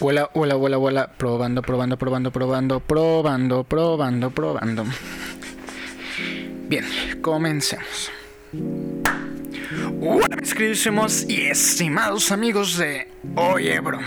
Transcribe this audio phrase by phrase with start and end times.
[0.00, 1.10] Hola, hola, hola, hola.
[1.18, 4.84] Probando, probando, probando, probando, probando, probando, probando.
[6.68, 6.84] Bien,
[7.20, 8.08] comencemos.
[10.00, 13.98] Hola, mis queridísimos y estimados amigos de Oye, bro.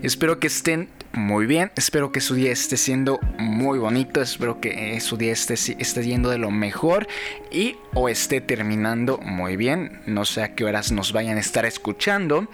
[0.00, 1.72] Espero que estén muy bien.
[1.74, 4.22] Espero que su día esté siendo muy bonito.
[4.22, 7.08] Espero que su día esté, esté yendo de lo mejor
[7.50, 10.02] y o esté terminando muy bien.
[10.06, 12.48] No sé a qué horas nos vayan a estar escuchando,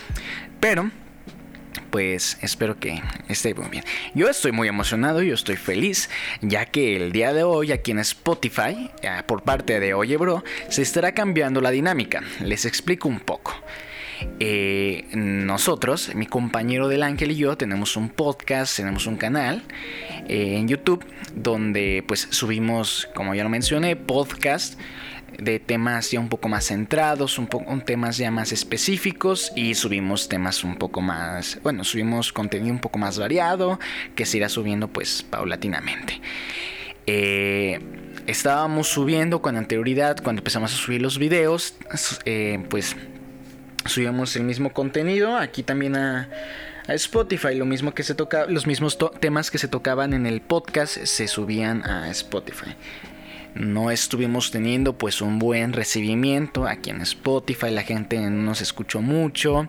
[0.59, 0.91] pero
[1.93, 3.85] pues espero que esté muy bien.
[4.15, 6.09] Yo estoy muy emocionado, yo estoy feliz,
[6.41, 10.43] ya que el día de hoy aquí en Spotify, eh, por parte de Oye Bro,
[10.71, 12.23] se estará cambiando la dinámica.
[12.41, 13.55] Les explico un poco.
[14.41, 19.63] Eh, nosotros, mi compañero del ángel y yo, tenemos un podcast, tenemos un canal
[20.29, 24.81] eh, en YouTube donde pues subimos, como ya lo mencioné, podcast
[25.39, 30.29] de temas ya un poco más centrados, un, poco, temas ya más específicos y subimos
[30.29, 33.79] temas un poco más, bueno, subimos contenido un poco más variado
[34.15, 36.21] que se irá subiendo pues paulatinamente.
[37.07, 37.81] Eh,
[38.27, 41.75] estábamos subiendo con anterioridad, cuando empezamos a subir los videos,
[42.25, 42.97] eh, pues
[43.85, 46.29] subíamos el mismo contenido, aquí también a,
[46.87, 50.41] a Spotify, lo mismo que se toca, los mismos temas que se tocaban en el
[50.41, 52.77] podcast se subían a Spotify
[53.55, 59.01] no estuvimos teniendo pues un buen recibimiento aquí en Spotify, la gente no nos escuchó
[59.01, 59.69] mucho.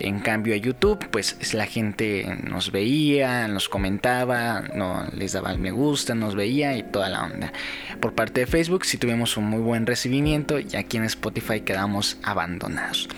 [0.00, 5.58] En cambio a YouTube, pues la gente nos veía, nos comentaba, no les daba el
[5.58, 7.52] me gusta, nos veía y toda la onda.
[8.00, 12.18] Por parte de Facebook sí tuvimos un muy buen recibimiento y aquí en Spotify quedamos
[12.22, 13.08] abandonados.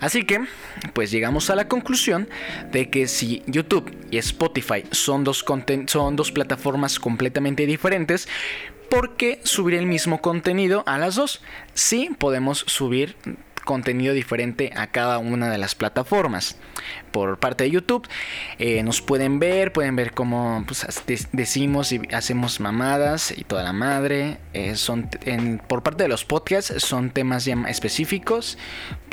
[0.00, 0.40] Así que,
[0.92, 2.28] pues llegamos a la conclusión
[2.72, 5.44] de que si YouTube y Spotify son dos,
[5.86, 8.28] son dos plataformas completamente diferentes,
[8.94, 11.42] ¿por qué subir el mismo contenido a las dos?
[11.74, 13.16] Sí, podemos subir
[13.64, 16.58] contenido diferente a cada una de las plataformas.
[17.10, 18.06] Por parte de YouTube
[18.60, 20.86] eh, nos pueden ver, pueden ver cómo pues,
[21.32, 24.38] decimos y hacemos mamadas y toda la madre.
[24.52, 25.10] Eh, son
[25.66, 28.58] por parte de los podcasts son temas ya específicos,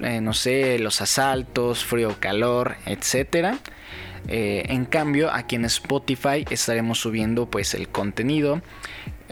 [0.03, 3.57] eh, no sé, los asaltos, frío, calor, etcétera.
[4.27, 8.61] En cambio, aquí en Spotify estaremos subiendo pues el contenido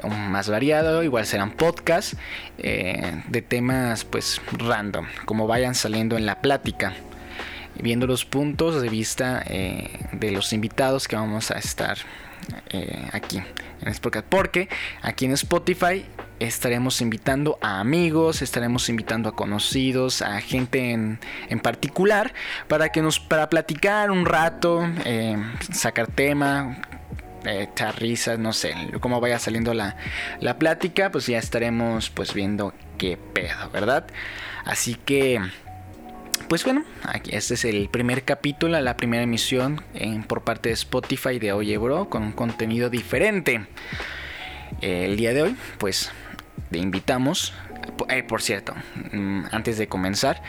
[0.07, 2.15] más variado, igual serán podcasts
[2.57, 6.93] eh, de temas pues random, como vayan saliendo en la plática,
[7.81, 11.97] viendo los puntos de vista eh, de los invitados que vamos a estar
[12.69, 14.69] eh, aquí en este podcast, porque
[15.01, 16.05] aquí en Spotify
[16.39, 22.33] estaremos invitando a amigos, estaremos invitando a conocidos, a gente en, en particular,
[22.67, 24.87] para que nos, para platicar un rato,
[25.71, 26.81] sacar tema,
[27.45, 29.95] echar risas, no sé, cómo vaya saliendo la,
[30.39, 34.07] la plática, pues ya estaremos pues viendo qué pedo, ¿verdad?
[34.65, 35.39] Así que...
[36.47, 39.83] Pues bueno, aquí este es el primer capítulo, la primera emisión
[40.27, 43.67] por parte de Spotify de Oye Bro con un contenido diferente.
[44.81, 46.11] El día de hoy, pues,
[46.71, 47.53] te invitamos
[48.09, 48.73] eh, por cierto,
[49.11, 50.41] mm, antes de comenzar,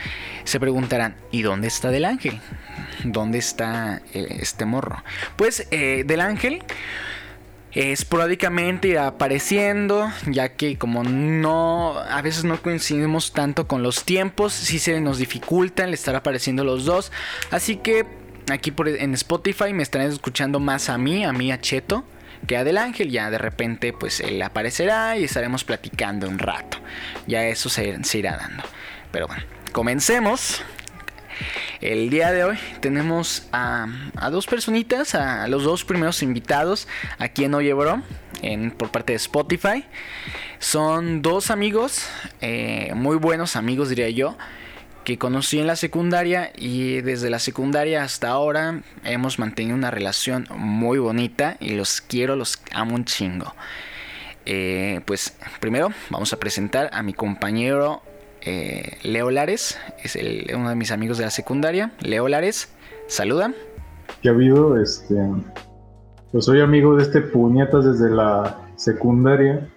[0.43, 2.39] se preguntarán, ¿y dónde está Del Ángel?
[3.03, 5.03] ¿Dónde está eh, este morro?
[5.35, 6.63] Pues eh, Del Ángel
[7.73, 14.79] esporádicamente apareciendo, ya que como no, a veces no coincidimos tanto con los tiempos, sí
[14.79, 17.11] se nos dificulta el estar apareciendo los dos.
[17.49, 18.05] Así que
[18.51, 22.03] aquí por, en Spotify me estarán escuchando más a mí, a mí a Cheto
[22.47, 23.09] que del ángel.
[23.09, 26.77] Ya de repente pues él aparecerá y estaremos platicando un rato.
[27.27, 28.63] Ya eso se, irá dando.
[29.11, 30.63] Pero bueno, comencemos.
[31.81, 33.87] El día de hoy tenemos a,
[34.31, 36.87] dos personitas, a, los dos primeros invitados
[37.17, 38.01] aquí en Oye Bro,
[38.77, 39.85] por parte de Spotify.
[40.59, 42.07] Son dos amigos,
[42.41, 44.37] eh, muy buenos amigos diría yo
[45.03, 50.47] que conocí en la secundaria y desde la secundaria hasta ahora hemos mantenido una relación
[50.55, 53.55] muy bonita y los quiero, los amo un chingo.
[54.45, 58.03] Eh, pues primero vamos a presentar a mi compañero
[58.41, 60.17] eh, Leo Lares, es
[60.55, 61.91] uno de mis amigos de la secundaria.
[62.01, 62.73] Leo Lares,
[63.07, 63.53] saluda.
[64.21, 64.81] ¿Qué ha habido?
[64.81, 65.15] Este,
[66.31, 69.67] pues soy amigo de este puñetas desde la secundaria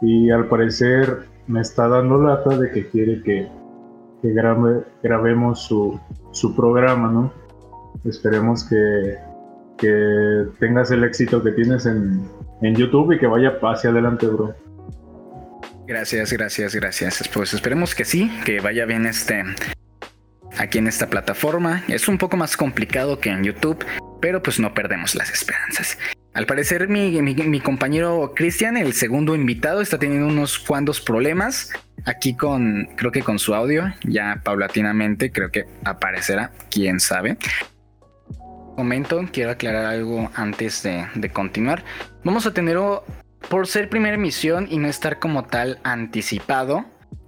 [0.00, 3.48] y al parecer me está dando lata de que quiere que
[5.02, 7.32] grabemos su, programa, ¿no?
[8.04, 9.16] Esperemos que,
[9.76, 12.28] que, tengas el éxito que tienes en,
[12.62, 14.54] en YouTube y que vaya hacia adelante, bro.
[15.92, 17.28] Gracias, gracias, gracias.
[17.34, 19.44] Pues esperemos que sí, que vaya bien este
[20.56, 21.84] aquí en esta plataforma.
[21.86, 23.84] Es un poco más complicado que en YouTube,
[24.18, 25.98] pero pues no perdemos las esperanzas.
[26.32, 31.70] Al parecer mi, mi, compañero Cristian, el segundo invitado, está teniendo unos cuantos problemas
[32.06, 37.36] aquí con, creo que con su audio, ya paulatinamente creo que aparecerá, quién sabe.
[38.76, 41.84] comento, quiero aclarar algo antes de, de continuar.
[42.24, 42.78] Vamos a tener,
[43.48, 46.84] por ser primera emisión y no estar como tal anticipado,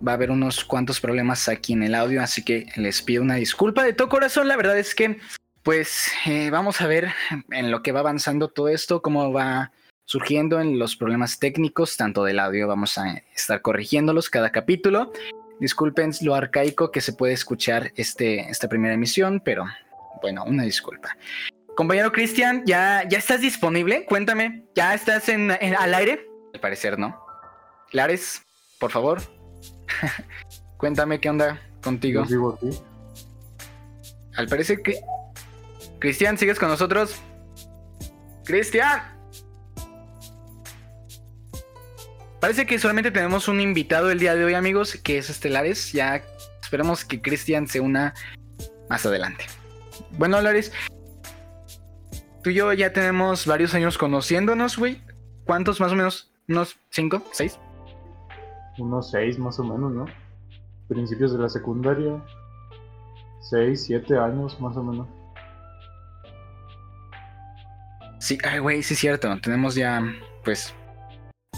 [0.07, 3.37] va a haber unos cuantos problemas aquí en el audio, así que les pido una
[3.37, 4.49] disculpa de todo corazón.
[4.49, 5.19] La verdad es que,
[5.63, 7.13] pues, eh, vamos a ver
[7.51, 9.73] en lo que va avanzando todo esto, cómo va
[10.07, 15.13] surgiendo en los problemas técnicos, tanto del audio, vamos a estar corrigiéndolos cada capítulo.
[15.61, 19.65] Disculpen lo arcaico que se puede escuchar este, esta primera emisión, pero
[20.21, 21.17] bueno, una disculpa.
[21.77, 24.05] Compañero Cristian, ¿ya, ¿ya estás disponible?
[24.07, 26.25] Cuéntame, ¿ya estás en, al aire?
[26.53, 27.21] Al parecer no.
[27.91, 28.43] Lares,
[28.79, 29.21] por favor.
[30.77, 32.25] Cuéntame qué onda contigo.
[34.37, 35.01] Al parecer que...
[35.99, 37.21] Cristian, ¿sigues con nosotros?
[38.45, 39.03] Cristian.
[42.41, 45.93] Parece que solamente tenemos un invitado el día de hoy, amigos, que es Estelares.
[45.93, 46.23] Ya
[46.63, 48.15] esperemos que Cristian se una
[48.89, 49.47] más adelante.
[50.11, 50.71] Bueno, Lares,
[52.45, 55.03] tú y yo ya tenemos varios años conociéndonos, güey.
[55.47, 56.31] ¿Cuántos más o menos?
[56.47, 57.23] ¿Unos cinco?
[57.33, 57.59] ¿Seis?
[58.79, 60.05] Unos seis más o menos, ¿no?
[60.87, 62.23] Principios de la secundaria.
[63.41, 65.09] Seis, siete años más o menos.
[68.21, 69.35] Sí, ay, güey, sí es cierto.
[69.41, 70.03] Tenemos ya,
[70.45, 70.75] pues,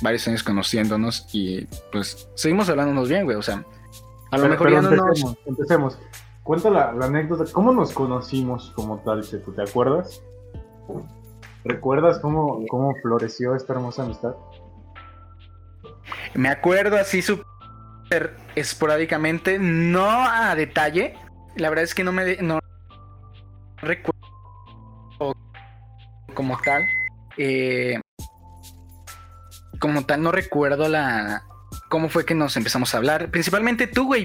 [0.02, 3.36] varios años conociéndonos y pues seguimos hablándonos bien, güey.
[3.36, 3.64] O sea,
[4.30, 5.98] a lo mejor ya no empecemos, Empecemos.
[6.44, 7.44] Cuenta la, anécdota.
[7.52, 9.28] ¿Cómo nos conocimos como tal?
[9.28, 10.22] ¿Te acuerdas?
[11.64, 14.34] ¿Recuerdas cómo, cómo floreció esta hermosa amistad?
[16.34, 21.14] Me acuerdo así súper esporádicamente, no a detalle.
[21.56, 22.60] La verdad es que no me no
[23.78, 24.16] recuerdo
[26.34, 26.84] como tal.
[27.36, 28.00] Eh,
[29.78, 31.42] como tal no recuerdo la
[31.88, 33.30] cómo fue que nos empezamos a hablar.
[33.30, 34.24] Principalmente tú, güey.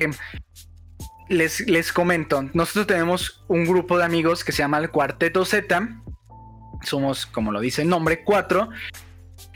[1.29, 6.01] Les, les comento, nosotros tenemos un grupo de amigos que se llama el Cuarteto Z.
[6.83, 8.69] Somos, como lo dice el nombre, cuatro.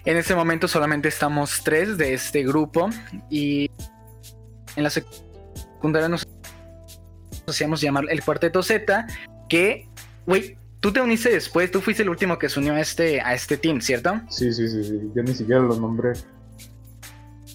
[0.06, 2.90] En este momento solamente estamos tres de este grupo.
[3.30, 3.70] Y
[4.76, 6.26] en la secundaria nos
[7.48, 9.08] hacíamos llamar el Cuarteto Z.
[9.50, 9.88] Que,
[10.26, 13.34] güey, Tú te uniste después, tú fuiste el último que se unió a este, a
[13.34, 14.22] este team, ¿cierto?
[14.30, 15.12] Sí, sí, sí, sí.
[15.16, 16.14] Yo ni siquiera lo nombré.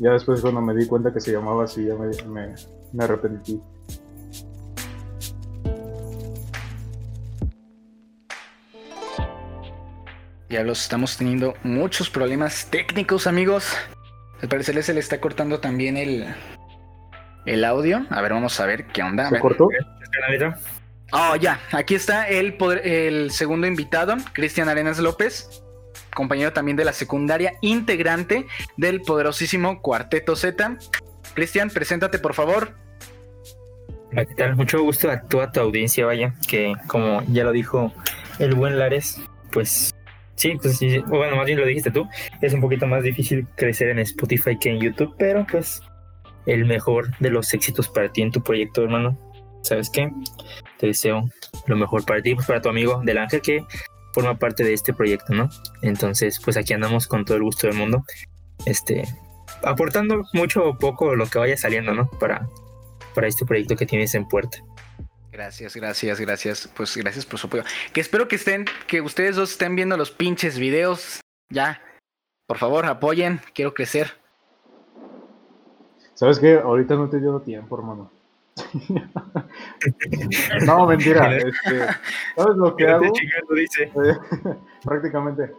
[0.01, 2.09] Ya después cuando me di cuenta que se llamaba así, ya me,
[2.93, 3.61] me, arrepentí.
[10.51, 13.73] Ya los estamos teniendo muchos problemas técnicos, amigos.
[14.43, 16.27] Al parecer se le está cortando también el,
[17.47, 18.05] el audio.
[18.11, 19.29] A ver, vamos a ver qué onda.
[19.29, 19.69] ¿Se cortó?
[21.13, 25.63] Oh, ya, aquí está el, el segundo invitado, Cristian Arenas López,
[26.13, 28.47] compañero también de la secundaria, integrante
[28.77, 30.79] del poderosísimo Cuarteto Z.
[31.33, 32.75] Cristian, preséntate por favor.
[34.11, 34.57] ¿qué tal?
[34.57, 37.93] Mucho gusto a toda tu audiencia, vaya, que como ya lo dijo
[38.41, 39.21] el buen Lares,
[39.53, 39.93] pues
[40.41, 42.09] sí, pues bueno, más bien lo dijiste tú,
[42.41, 45.83] es un poquito más difícil crecer en Spotify que en YouTube, pero pues
[46.47, 49.19] el mejor de los éxitos para ti en tu proyecto, hermano.
[49.63, 50.11] ¿sabes qué?
[50.79, 51.29] Te deseo
[51.67, 53.65] lo mejor para ti, pues para tu amigo del ángel que
[54.13, 55.49] forma parte de este proyecto, ¿no?
[55.83, 58.05] Entonces, pues aquí andamos con todo el gusto del mundo,
[58.67, 59.05] este,
[59.63, 62.11] aportando mucho o poco lo que vaya saliendo, ¿no?
[62.19, 62.49] Para,
[63.15, 64.59] para este proyecto que tienes en puerta.
[65.41, 66.71] Gracias, gracias, gracias.
[66.77, 67.63] Pues gracias por su apoyo.
[67.95, 71.23] Que espero que estén, que ustedes dos estén viendo los pinches videos.
[71.49, 71.81] Ya,
[72.47, 73.41] por favor, apoyen.
[73.55, 74.13] Quiero crecer.
[76.13, 76.59] ¿Sabes qué?
[76.59, 78.11] Ahorita no te dio tiempo, hermano.
[80.67, 81.35] no, mentira.
[81.35, 81.87] Este,
[82.37, 83.07] ¿Sabes lo que hago?
[84.85, 85.53] prácticamente.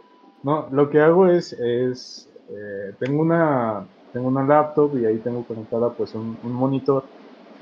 [0.44, 5.44] No, lo que hago es, es eh, tengo una tengo una laptop y ahí tengo
[5.44, 7.04] conectada pues un, monitor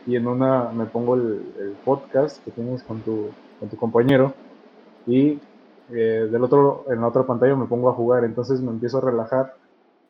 [0.07, 3.29] y en una me pongo el, podcast que tienes con tu,
[3.59, 4.35] con tu compañero
[5.07, 5.39] y
[5.91, 9.03] eh, del otro en la otra pantalla me pongo a jugar entonces me empiezo a
[9.03, 9.55] relajar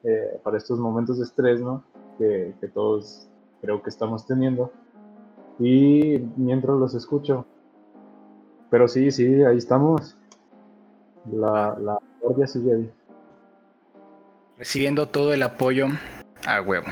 [0.04, 1.82] eh, para estos momentos de estrés ¿no?
[2.18, 3.28] que, que todos
[3.61, 4.70] creo que estamos teniendo
[5.61, 7.47] y mientras los escucho.
[8.70, 10.16] Pero sí, sí, ahí estamos.
[11.30, 11.99] La, la
[12.47, 12.90] sigue ahí.
[14.56, 15.88] Recibiendo todo el apoyo
[16.47, 16.87] a huevo.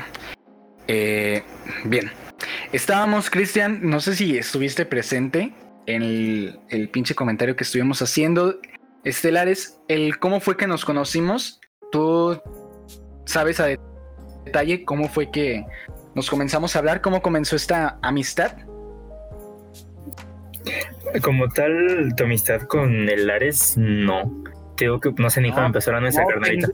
[0.87, 1.43] Eh,
[1.85, 2.11] bien.
[2.71, 5.53] Estábamos, Cristian, no sé si estuviste presente
[5.87, 8.59] en el, el, pinche comentario que estuvimos haciendo.
[9.03, 11.59] Estelares, el cómo fue que nos conocimos.
[11.91, 12.39] Tú
[13.25, 13.69] sabes a
[14.45, 15.65] detalle cómo fue que
[16.13, 18.55] nos comenzamos a hablar, cómo comenzó esta amistad.
[21.23, 24.43] Como tal, tu amistad con el Lares, no.
[24.77, 26.67] Tengo que no sé ni cómo empezaron a sacar no,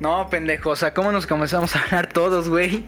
[0.00, 2.86] No, pendejo, o sea, ¿cómo nos comenzamos a hablar todos, güey?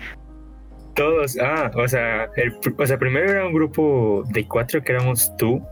[0.98, 5.34] Todos, ah, o sea, el, o sea, primero era un grupo de cuatro que éramos
[5.36, 5.62] tú,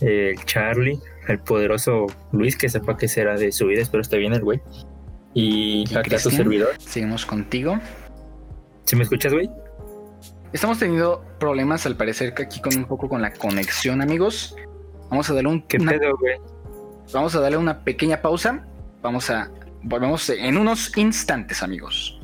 [0.00, 4.32] el Charlie, al poderoso Luis, que sepa qué será de su vida, espero esté bien
[4.32, 4.60] el güey.
[5.34, 6.68] Y, Y acá su Cristian, servidor.
[6.78, 7.78] Seguimos contigo.
[8.84, 9.50] ¿Sí me escuchas, güey?
[10.52, 14.56] Estamos teniendo problemas al parecer que aquí con un poco con la conexión, amigos.
[15.10, 16.36] Vamos a darle un ¿Qué una- pedo, güey?
[17.12, 18.64] vamos a darle una pequeña pausa.
[19.02, 19.50] Vamos a
[19.82, 22.18] volvemos en unos instantes, amigos.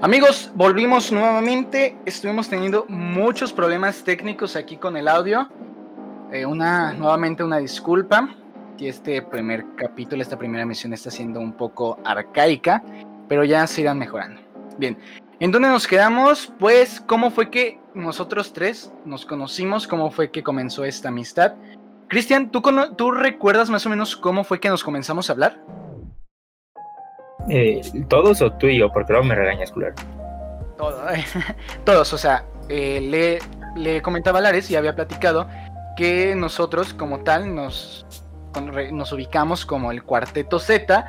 [0.00, 1.96] Amigos, volvimos nuevamente.
[2.06, 5.48] Estuvimos teniendo muchos problemas técnicos aquí con el audio.
[6.30, 8.28] Eh, una, nuevamente una disculpa
[8.78, 12.80] si este primer capítulo, esta primera misión está siendo un poco arcaica,
[13.28, 14.40] pero ya se irán mejorando.
[14.78, 14.96] Bien,
[15.40, 16.52] ¿en dónde nos quedamos?
[16.60, 19.88] Pues, ¿cómo fue que nosotros tres nos conocimos?
[19.88, 21.54] ¿Cómo fue que comenzó esta amistad?
[22.06, 22.62] Cristian, ¿tú,
[22.96, 25.60] ¿tú recuerdas más o menos cómo fue que nos comenzamos a hablar?
[27.48, 28.92] Eh, ¿Todos o tú y yo?
[28.92, 29.94] Porque luego me regañas, culero.
[30.76, 31.02] Todo,
[31.84, 33.38] todos, o sea, eh, le,
[33.76, 35.48] le comentaba a Lares y había platicado
[35.96, 38.06] que nosotros como tal nos,
[38.92, 41.08] nos ubicamos como el cuarteto Z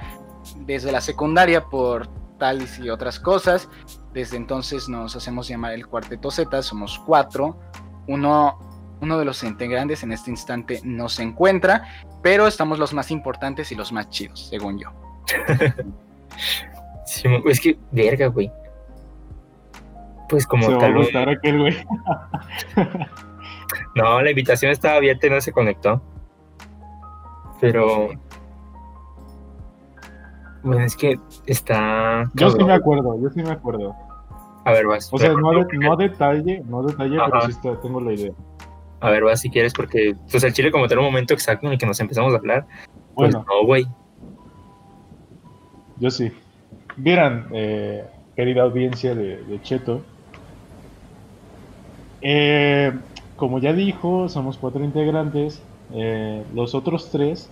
[0.66, 3.70] desde la secundaria por tales y otras cosas.
[4.14, 7.60] Desde entonces nos hacemos llamar el cuarteto Z, somos cuatro.
[8.08, 8.58] Uno,
[9.02, 11.84] uno de los integrantes en este instante no se encuentra,
[12.24, 14.90] pero estamos los más importantes y los más chidos, según yo.
[17.06, 18.52] Sí, es que, verga, güey.
[20.30, 21.04] Pues como Se va a tal vez.
[21.06, 21.76] gustar aquel güey.
[23.96, 26.02] No, la invitación estaba abierta y no se conectó.
[27.62, 28.10] Pero.
[30.64, 32.30] Bueno, es que está.
[32.34, 33.96] Yo sí me acuerdo, yo sí me acuerdo.
[34.66, 35.10] A ver, vas.
[35.12, 38.32] O sea, no, de- no detalle, no detalle, pero sí está- tengo la idea.
[39.02, 40.16] A ver, vas si quieres, porque.
[40.32, 42.66] Pues el chile, como tal, un momento exacto en el que nos empezamos a hablar.
[43.16, 43.88] Pues Bueno, no, güey.
[46.00, 46.32] Yo sí.
[46.98, 50.06] Vieran, eh, querida audiencia de, de Cheto.
[52.22, 52.92] eh,
[53.36, 55.66] como ya dijo, somos cuatro integrantes.
[55.92, 57.52] eh, los otros tres,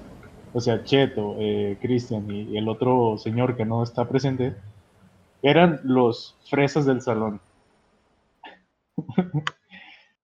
[0.52, 4.56] o sea, Cheto, eh, Cristian y, y el otro señor que no está presente,
[5.42, 7.42] eran los fresas del salón.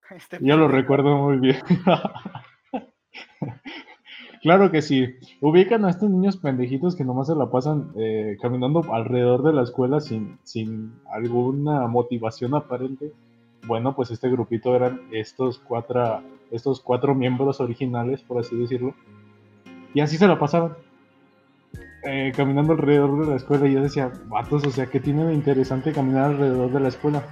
[0.10, 1.58] Este Yo lo recuerdo muy bien.
[4.44, 5.16] claro que sí.
[5.42, 9.64] Ubican a estos niños pendejitos que nomás se la pasan eh, caminando alrededor de la
[9.64, 13.12] escuela sin, sin alguna motivación aparente.
[13.66, 16.22] Bueno, pues este grupito eran estos cuatro,
[16.52, 18.94] estos cuatro miembros originales, por así decirlo.
[19.94, 20.74] Y así se la pasaban.
[22.04, 25.34] eh, caminando alrededor de la escuela y yo decía, vatos, o sea, ¿qué tiene de
[25.34, 27.24] interesante caminar alrededor de la escuela?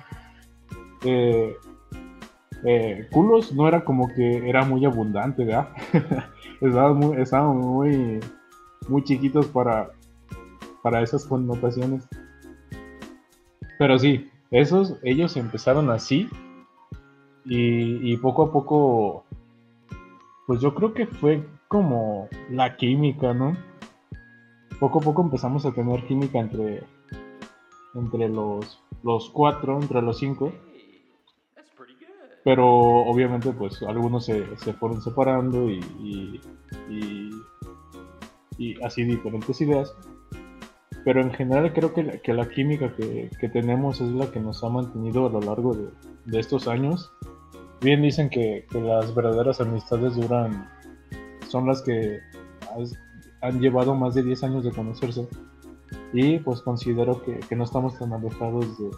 [1.03, 1.55] Eh,
[2.63, 5.69] eh, culos no era como que era muy abundante, ¿verdad?
[6.61, 8.19] estaban muy, estaban muy,
[8.87, 9.91] muy chiquitos para,
[10.83, 12.07] para esas connotaciones.
[13.79, 16.29] Pero sí, esos, ellos empezaron así
[17.45, 19.25] y, y poco a poco,
[20.45, 23.57] pues yo creo que fue como la química, ¿no?
[24.79, 26.83] Poco a poco empezamos a tener química entre,
[27.95, 30.51] entre los, los cuatro, entre los cinco
[32.43, 36.39] pero obviamente pues algunos se, se fueron separando y, y,
[36.89, 37.31] y-
[38.83, 39.93] así diferentes ideas.
[41.03, 44.39] Pero en general creo que la, que la química que, que tenemos es la que
[44.39, 45.89] nos ha mantenido a lo largo de,
[46.25, 47.11] de estos años.
[47.81, 50.69] Bien dicen que, que las verdaderas amistades duran,
[51.47, 52.19] son las que
[53.41, 55.27] han llevado más de 10 años de conocerse.
[56.13, 58.89] Y pues considero que, que no estamos tan alejados de,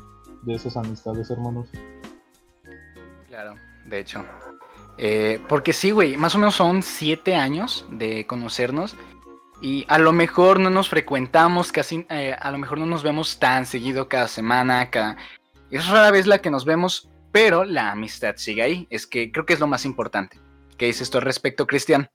[0.43, 1.69] de esas amistades, hermanos.
[3.43, 4.25] Claro, de hecho.
[4.97, 8.95] Eh, porque sí, güey, más o menos son siete años de conocernos.
[9.61, 13.39] Y a lo mejor no nos frecuentamos casi, eh, a lo mejor no nos vemos
[13.39, 15.17] tan seguido cada semana, cada...
[15.71, 18.87] Es rara vez la que nos vemos, pero la amistad sigue ahí.
[18.89, 20.39] Es que creo que es lo más importante.
[20.77, 22.09] ¿Qué dices tú al respecto, Cristian?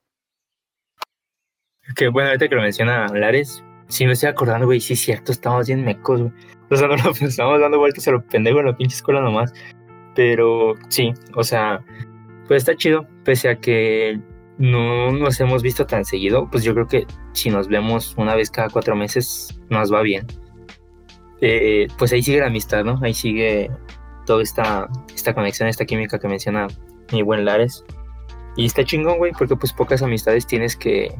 [1.95, 5.31] Que bueno, ahorita que lo menciona Lares, sí me estoy acordando, güey, sí es cierto,
[5.31, 6.33] estamos bien mecos, güey.
[6.69, 9.53] O sea, no lo estamos dando vueltas a lo pendejo en la pinche escuela nomás.
[10.19, 11.79] Pero sí, o sea,
[12.45, 14.19] pues está chido, pese a que
[14.57, 18.51] no nos hemos visto tan seguido, pues yo creo que si nos vemos una vez
[18.51, 20.27] cada cuatro meses, nos va bien.
[21.39, 22.99] Eh, pues ahí sigue la amistad, ¿no?
[23.01, 23.71] Ahí sigue
[24.25, 26.67] toda esta, esta conexión, esta química que menciona
[27.13, 27.85] mi buen Lares.
[28.57, 31.15] Y está chingón, güey, porque pues pocas amistades tienes que,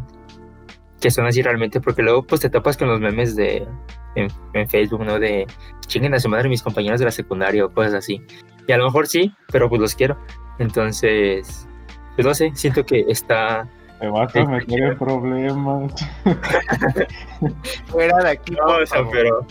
[1.00, 3.68] que son así realmente, porque luego pues te tapas con los memes de
[4.16, 5.20] en, en Facebook, ¿no?
[5.20, 5.48] De
[5.88, 8.22] chinguen a su madre mis compañeros de la secundaria o cosas así.
[8.68, 10.18] Y a lo mejor sí, pero pues los quiero.
[10.60, 11.68] Entonces,
[12.16, 13.68] pues no sé, siento que está...
[14.00, 15.94] Te vas a meter en problemas.
[17.88, 18.54] Fuera de aquí.
[18.54, 19.46] No, o sea, pero...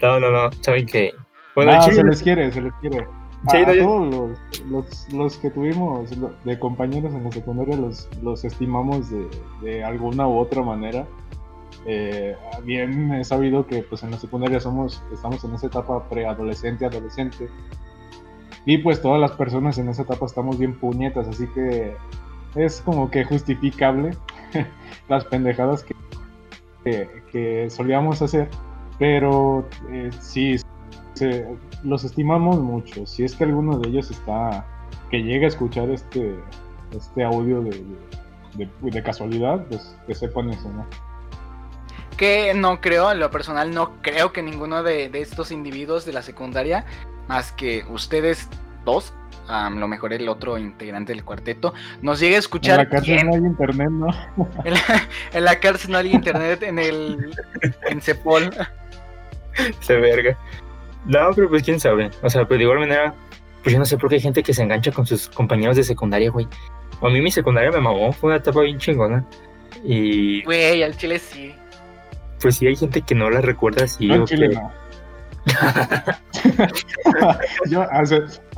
[0.00, 1.12] No, no, no, saben que
[1.54, 3.06] Bueno, ah, se les quiere, se les quiere.
[3.46, 4.38] A, todos
[5.12, 6.10] los, que tuvimos
[6.44, 9.28] de compañeros en la secundaria los, los estimamos de,
[9.62, 11.06] de alguna u otra manera.
[11.84, 16.86] Eh, bien he sabido que pues en la secundaria somos, estamos en esa etapa preadolescente,
[16.86, 17.48] adolescente.
[18.64, 21.96] Y pues todas las personas en esa etapa estamos bien puñetas, así que
[22.54, 24.16] es como que justificable
[25.08, 28.48] las pendejadas que, que, solíamos hacer.
[28.98, 30.56] Pero eh, sí,
[31.82, 33.06] los estimamos mucho.
[33.06, 34.66] Si es que alguno de ellos está,
[35.10, 36.34] que llega a escuchar este,
[36.96, 37.82] este audio de,
[38.54, 40.86] de, de casualidad, pues que sepan eso, ¿no?
[42.16, 46.22] que no creo, en lo personal no creo que ninguno de, estos individuos de la
[46.22, 46.84] secundaria,
[47.28, 48.48] más que ustedes
[48.84, 49.12] dos,
[49.48, 52.78] a lo mejor el otro integrante del cuarteto, nos llegue a escuchar.
[52.78, 54.06] En la cárcel no hay internet, ¿no?
[55.34, 57.34] en, la, cárcel no hay internet, en el
[57.88, 58.50] en Cepol.
[59.80, 60.38] Se verga.
[61.06, 62.10] No, pero pues quién sabe.
[62.22, 63.14] O sea, pues de igual manera,
[63.62, 65.84] pues yo no sé por qué hay gente que se engancha con sus compañeros de
[65.84, 66.46] secundaria, güey.
[67.00, 69.24] A mí mi secundaria me mamó, fue una etapa bien chingona.
[69.84, 70.42] Y.
[70.44, 71.54] Güey, al chile sí
[72.42, 74.08] pues sí hay gente que no la recuerda así.
[74.08, 74.72] No, Chile no.
[77.68, 78.02] Yo, a,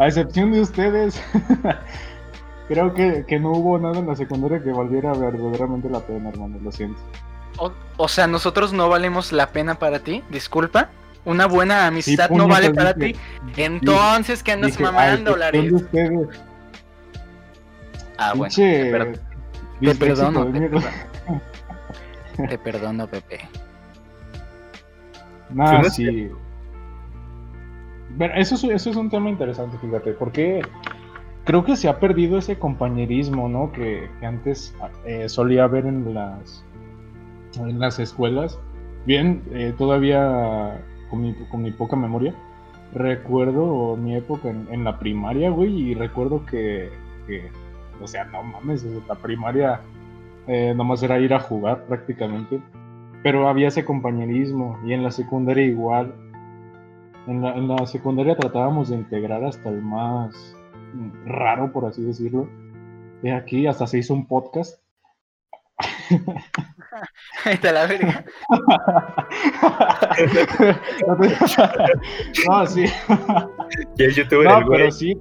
[0.07, 1.23] excepción de ustedes,
[2.69, 6.73] creo que, no hubo nada en la secundaria que valiera verdaderamente la pena, hermano, lo
[6.73, 7.01] siento.
[7.97, 10.91] O, sea, nosotros no valemos la pena para ti, disculpa.
[11.25, 13.15] Una buena amistad no vale para ti.
[13.57, 15.73] Entonces, ¿qué andas mamando, Larry?
[18.19, 18.55] Ah, bueno.
[18.55, 20.53] te perdono.
[22.49, 23.41] Te perdono, Pepe.
[25.51, 26.31] Nah, sí.
[28.17, 30.63] Bueno, eso, eso es un tema interesante, fíjate, porque
[31.45, 33.73] creo que se ha perdido ese compañerismo, ¿no?
[33.73, 36.65] Que, antes eh, solía haber en las,
[37.57, 38.59] en las escuelas.
[39.07, 40.81] Bien, eh, todavía
[41.51, 42.35] con mi, poca memoria,
[42.93, 46.91] recuerdo mi época en, la primaria, güey, y recuerdo que,
[48.01, 49.81] o sea, no mames, la primaria
[50.47, 52.61] eh, nomás era ir a jugar prácticamente
[53.25, 56.15] pero había ese compañerismo y en la secundaria igual.
[57.27, 60.55] En la, secundaria tratábamos de integrar hasta el más
[61.25, 62.51] raro, por así decirlo.
[63.23, 64.79] Y aquí hasta se hizo un podcast.
[67.45, 68.25] Ahí está la verga.
[72.49, 72.85] no, sí.
[73.99, 75.15] Y el youtuber, no, pero sí.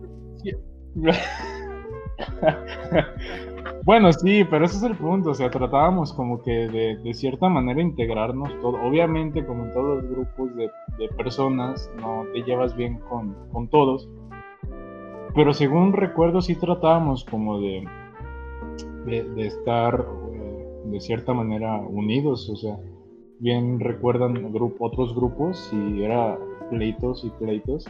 [3.85, 7.81] Bueno, sí, pero ese es el punto, o sea, tratábamos como que de, cierta manera
[7.81, 8.81] integrarnos todo.
[8.81, 10.69] Obviamente, como en todos los grupos de,
[11.17, 14.07] personas, no te llevas bien con, todos,
[15.35, 17.85] pero según recuerdo sí tratábamos como de,
[19.05, 20.05] de, estar
[20.85, 22.77] de cierta manera unidos, o sea,
[23.39, 26.37] bien recuerdan grupo, otros grupos y era
[26.69, 27.85] pleitos y pleitos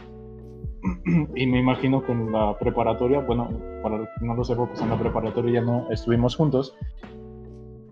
[1.34, 3.48] y me imagino que en la preparatoria, bueno,
[3.82, 6.76] para no lo sepa, pues en la preparatoria ya no estuvimos juntos,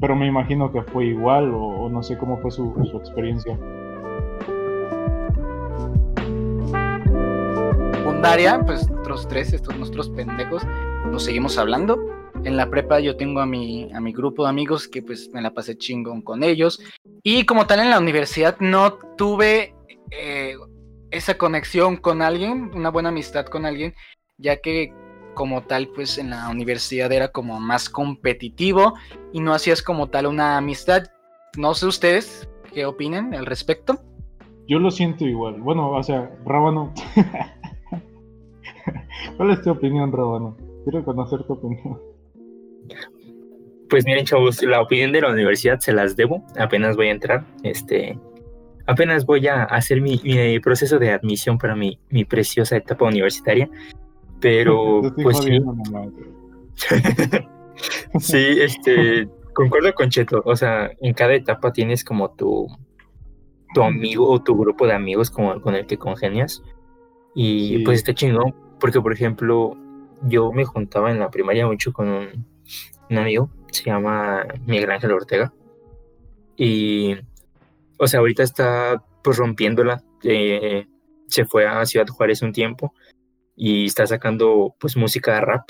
[0.00, 3.58] pero me imagino que fue igual o, no sé cómo fue su, su experiencia.
[7.94, 10.62] Secundaria, pues nosotros tres, estos nuestros pendejos,
[11.10, 11.98] nos seguimos hablando.
[12.44, 15.40] En la prepa yo tengo a mi, a mi grupo de amigos que pues me
[15.40, 16.80] la pasé chingón con ellos.
[17.22, 19.74] Y como tal en la universidad no tuve
[20.10, 20.56] eh,
[21.10, 23.94] esa conexión con alguien, una buena amistad con alguien,
[24.38, 24.92] ya que
[25.34, 28.94] como tal, pues en la universidad era como más competitivo
[29.32, 31.04] y no hacías como tal una amistad.
[31.56, 34.00] No sé ustedes qué opinan al respecto.
[34.68, 35.60] Yo lo siento igual.
[35.60, 36.92] Bueno, o sea, Rábano.
[39.36, 40.56] ¿Cuál es tu opinión, Rábano?
[40.84, 42.11] Quiero conocer tu opinión.
[43.92, 46.42] Pues miren, chavos, la opinión de la universidad se las debo.
[46.58, 47.44] Apenas voy a entrar.
[47.62, 48.18] Este,
[48.86, 50.18] apenas voy a hacer mi,
[50.60, 53.68] proceso de admisión para mi, preciosa etapa universitaria,
[54.40, 55.60] pero pues sí.
[58.18, 62.66] sí, este, concuerdo con Cheto, o sea, en cada etapa tienes como tu,
[63.74, 66.62] tu amigo o tu grupo de amigos con, con el que congenias
[67.34, 69.76] y pues está chingón, porque por ejemplo,
[70.22, 72.46] yo me juntaba en la primaria mucho con un,
[73.10, 75.52] un amigo, se llama Miguel Ángel Ortega,
[76.56, 77.16] y
[77.98, 80.02] o sea, ahorita está pues rompiéndola.
[80.24, 80.86] Eh,
[81.28, 82.94] se fue a Ciudad Juárez un tiempo
[83.56, 85.68] y está sacando pues música de rap.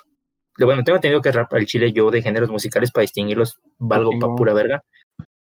[0.59, 4.35] Bueno, tengo entendido que rap al chile yo de géneros musicales para distinguirlos valgo para
[4.35, 4.85] pura verga,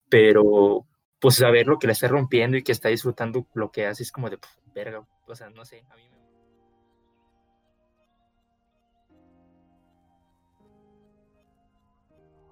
[0.08, 0.86] pero
[1.18, 4.12] pues saber lo que la está rompiendo y que está disfrutando lo que hace es
[4.12, 4.38] como de
[4.74, 6.27] verga, o sea, no sé, a mí me...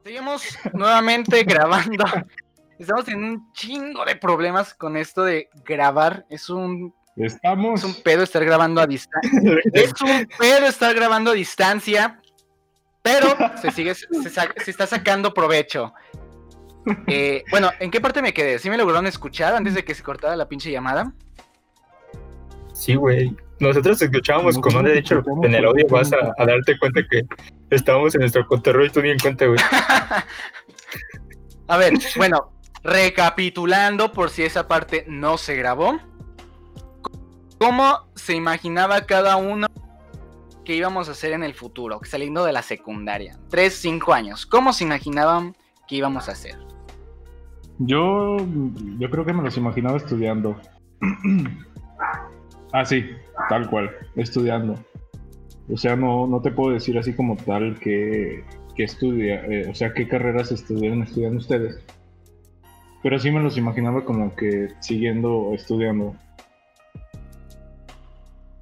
[0.06, 2.04] Seguimos nuevamente grabando
[2.78, 6.24] Estamos en un chingo de problemas con esto de grabar.
[6.30, 7.80] Es un Estamos.
[7.80, 9.32] Es un pedo estar grabando a distancia.
[9.72, 12.20] es un pedo estar grabando a distancia,
[13.02, 15.92] pero se sigue, se, se está sacando provecho.
[17.08, 18.60] Eh, bueno, ¿en qué parte me quedé?
[18.60, 21.12] ¿Sí me lograron escuchar antes de que se cortara la pinche llamada?
[22.72, 23.34] Sí, güey.
[23.58, 25.86] Nosotros escuchábamos con un derecho en el audio.
[25.88, 27.22] Vas a, darte cuenta que
[27.70, 29.58] estábamos en nuestro cotorreo y tú ni en cuenta, güey.
[31.68, 32.52] a ver, bueno,
[32.84, 35.98] recapitulando por si esa parte no se grabó.
[37.58, 39.66] ¿Cómo se imaginaba cada uno
[40.64, 43.38] que íbamos a hacer en el futuro, saliendo de la secundaria?
[43.48, 44.44] Tres, cinco años.
[44.44, 45.56] ¿Cómo se imaginaban
[45.88, 46.58] que íbamos a hacer?
[47.78, 48.36] Yo,
[48.98, 50.60] yo creo que me los imaginaba estudiando.
[52.72, 53.06] ah, sí,
[53.48, 54.74] tal cual, estudiando.
[55.70, 58.44] O sea, no, no te puedo decir así como tal que,
[58.74, 61.78] que estudia, eh, o sea, qué carreras estudian, estudian ustedes.
[63.02, 66.14] Pero sí me los imaginaba como que siguiendo estudiando.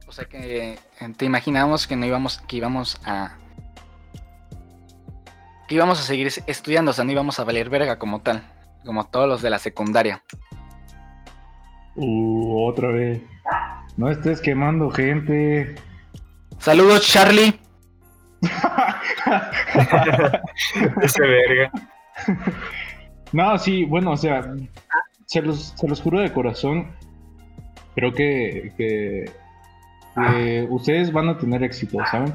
[0.07, 0.79] O sea que eh,
[1.17, 3.37] te imaginábamos que no íbamos, que íbamos a.
[5.69, 8.43] que íbamos a seguir estudiando, o sea, no íbamos a valer verga como tal
[8.85, 10.23] como todos los de la secundaria.
[11.97, 13.23] Uh, otra vez.
[13.97, 15.77] No estés quemando gente.
[16.59, 17.55] Saludos, Charlie.
[21.03, 21.71] Ese verga.
[23.33, 24.55] No, sí, bueno, o sea,
[25.27, 26.93] se los, se los juro de corazón.
[27.95, 29.31] Creo que, que,
[30.71, 32.35] ustedes van a tener éxito, ¿saben?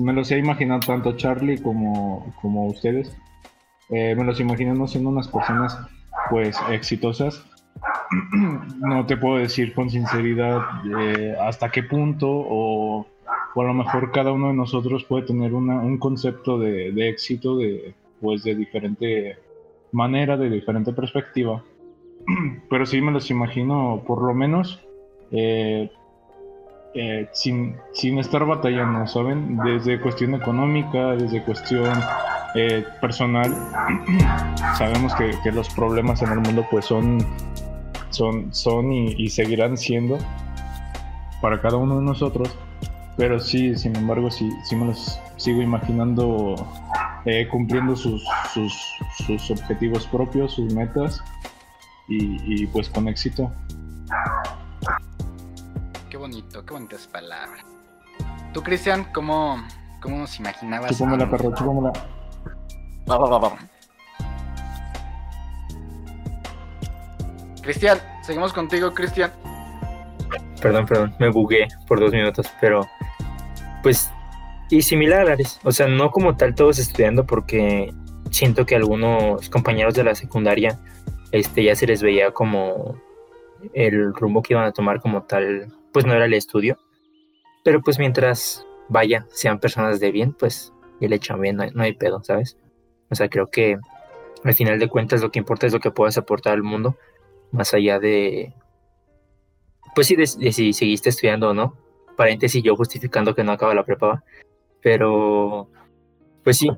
[0.00, 3.16] Me los he imaginado tanto Charlie como, como ustedes.
[3.90, 5.76] Eh, me los imagino no siendo unas personas
[6.30, 7.44] pues exitosas.
[8.80, 10.60] no te puedo decir con sinceridad
[10.98, 13.06] eh, hasta qué punto o,
[13.54, 18.44] a lo mejor cada uno de nosotros puede tener un concepto de, éxito de pues
[18.44, 19.36] de diferente
[19.90, 21.62] manera, de diferente perspectiva.
[22.70, 24.80] Pero sí me los imagino por lo menos
[25.30, 25.90] eh,
[27.32, 29.56] sin, sin estar batallando, ¿saben?
[29.58, 31.90] Desde cuestión económica, desde cuestión
[32.54, 33.50] eh, personal,
[34.76, 37.18] sabemos que, los problemas en el mundo pues son,
[38.12, 40.18] son, son y, seguirán siendo
[41.40, 42.48] para cada uno de nosotros,
[43.16, 46.54] pero sí, sin embargo, sí, sí me los sigo imaginando
[47.24, 51.20] eh, cumpliendo sus, sus, objetivos propios, sus metas
[52.08, 53.50] y, pues con éxito.
[56.10, 57.64] Qué bonito, qué bonitas palabras.
[58.52, 59.56] Tú, Cristian, ¿cómo,
[60.00, 60.90] cómo nos imaginabas?
[60.96, 61.92] Chúpamela, perro, chúpamela.
[67.62, 69.32] Cristian, seguimos contigo, Cristian.
[70.60, 72.86] Perdón, perdón, me bugué por dos minutos, pero
[73.82, 74.10] pues
[74.70, 77.92] y similares, o sea, no como tal todos estudiando porque
[78.30, 80.80] siento que algunos compañeros de la secundaria
[81.32, 82.96] este ya se les veía como
[83.74, 86.78] el rumbo que iban a tomar como tal, pues no era el estudio.
[87.64, 91.94] Pero pues mientras vaya, sean personas de bien, pues y le echan bien, no hay
[91.94, 92.56] pedo, ¿sabes?
[93.10, 93.78] O sea, creo que
[94.44, 96.96] al final de cuentas lo que importa es lo que puedas aportar al mundo,
[97.52, 98.54] más allá de,
[99.94, 101.76] pues sí, de, si seguiste estudiando o no.
[102.16, 104.24] Paréntesis, yo justificando que no acaba la prepa,
[104.80, 105.70] pero
[106.42, 106.68] pues sí,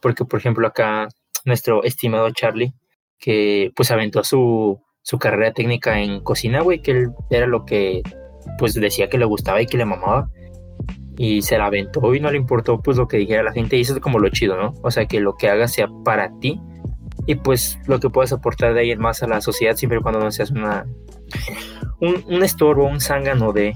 [0.00, 1.08] porque por ejemplo acá
[1.44, 2.74] nuestro estimado Charlie,
[3.18, 8.02] que pues aventó su, su carrera técnica en cocina, güey, que él era lo que
[8.58, 10.30] pues decía que le gustaba y que le mamaba
[11.16, 13.80] y se la aventó y no le importó pues lo que dijera la gente y
[13.80, 14.74] eso es como lo chido, ¿no?
[14.82, 16.60] O sea, que lo que hagas sea para ti
[17.26, 20.20] y pues lo que puedes aportar de ahí más a la sociedad siempre y cuando
[20.20, 20.86] no seas una
[22.00, 23.74] un, un estorbo, un zángano de,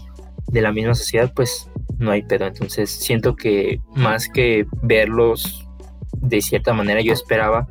[0.49, 2.47] de la misma sociedad, pues no hay pedo.
[2.47, 5.67] Entonces siento que más que verlos
[6.21, 7.67] de cierta manera, yo esperaba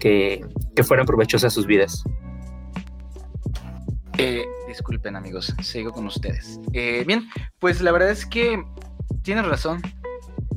[0.00, 2.04] que, que fueran provechosas sus vidas.
[4.18, 6.60] Eh, disculpen amigos, sigo con ustedes.
[6.72, 8.62] Eh, bien, pues la verdad es que
[9.22, 9.80] tienes razón.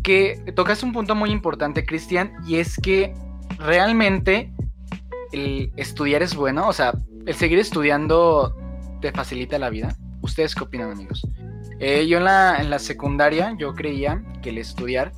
[0.04, 3.14] Que tocas un punto muy importante, Cristian, y es que
[3.58, 4.52] realmente
[5.32, 6.94] el estudiar es bueno, o sea,
[7.26, 8.56] el seguir estudiando
[9.02, 9.96] te facilita la vida.
[10.22, 11.26] ¿Ustedes qué opinan, amigos?
[11.80, 15.12] Eh, yo en la, en la secundaria, yo creía que el estudiar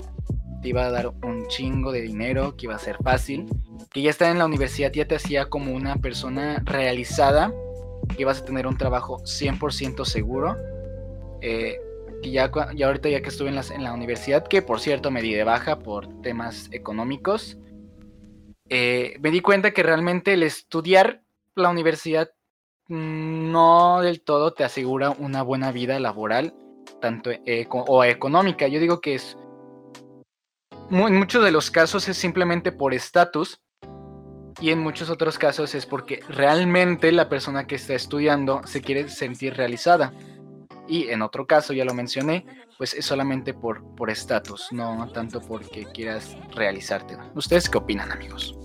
[0.61, 3.47] te iba a dar un chingo de dinero, que iba a ser fácil,
[3.91, 7.51] que ya estar en la universidad ya te hacía como una persona realizada,
[8.15, 10.55] que ibas a tener un trabajo 100% seguro.
[11.41, 11.79] Eh,
[12.21, 15.23] y ya, ahorita ya que estuve en la, en la universidad, que por cierto me
[15.23, 17.57] di de baja por temas económicos,
[18.73, 21.21] eh, me di cuenta que realmente el estudiar
[21.55, 22.31] la universidad
[22.87, 26.53] no del todo te asegura una buena vida laboral
[27.01, 27.31] tanto
[27.69, 28.69] o económica.
[28.69, 29.37] Yo digo que es
[30.89, 33.61] en muchos de los casos es simplemente por estatus
[34.61, 39.09] Y en muchos otros casos es porque realmente la persona que está estudiando se quiere
[39.09, 40.13] sentir realizada.
[40.87, 42.45] Y en otro caso, ya lo mencioné,
[42.77, 47.17] pues es solamente por estatus, no tanto porque quieras realizarte.
[47.35, 48.57] ¿Ustedes qué opinan, amigos?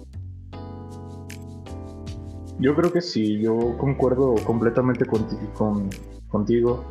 [2.59, 5.91] Yo creo que sí, yo concuerdo completamente con,
[6.29, 6.85] contigo.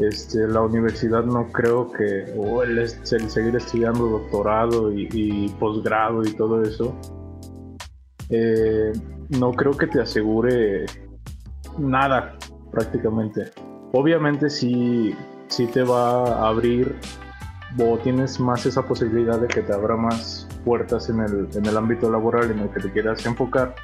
[0.00, 6.62] Este, la universidad no creo que, o el, seguir estudiando doctorado y, posgrado y todo
[6.62, 6.96] eso,
[8.30, 8.92] eh,
[9.38, 10.86] no creo que te asegure
[11.78, 12.36] nada
[12.72, 13.52] prácticamente.
[13.92, 15.14] Obviamente sí,
[15.72, 16.96] te va a abrir
[17.78, 21.76] o tienes más esa posibilidad de que te abra más puertas en el, en el
[21.76, 23.74] ámbito laboral en el que te quieras enfocar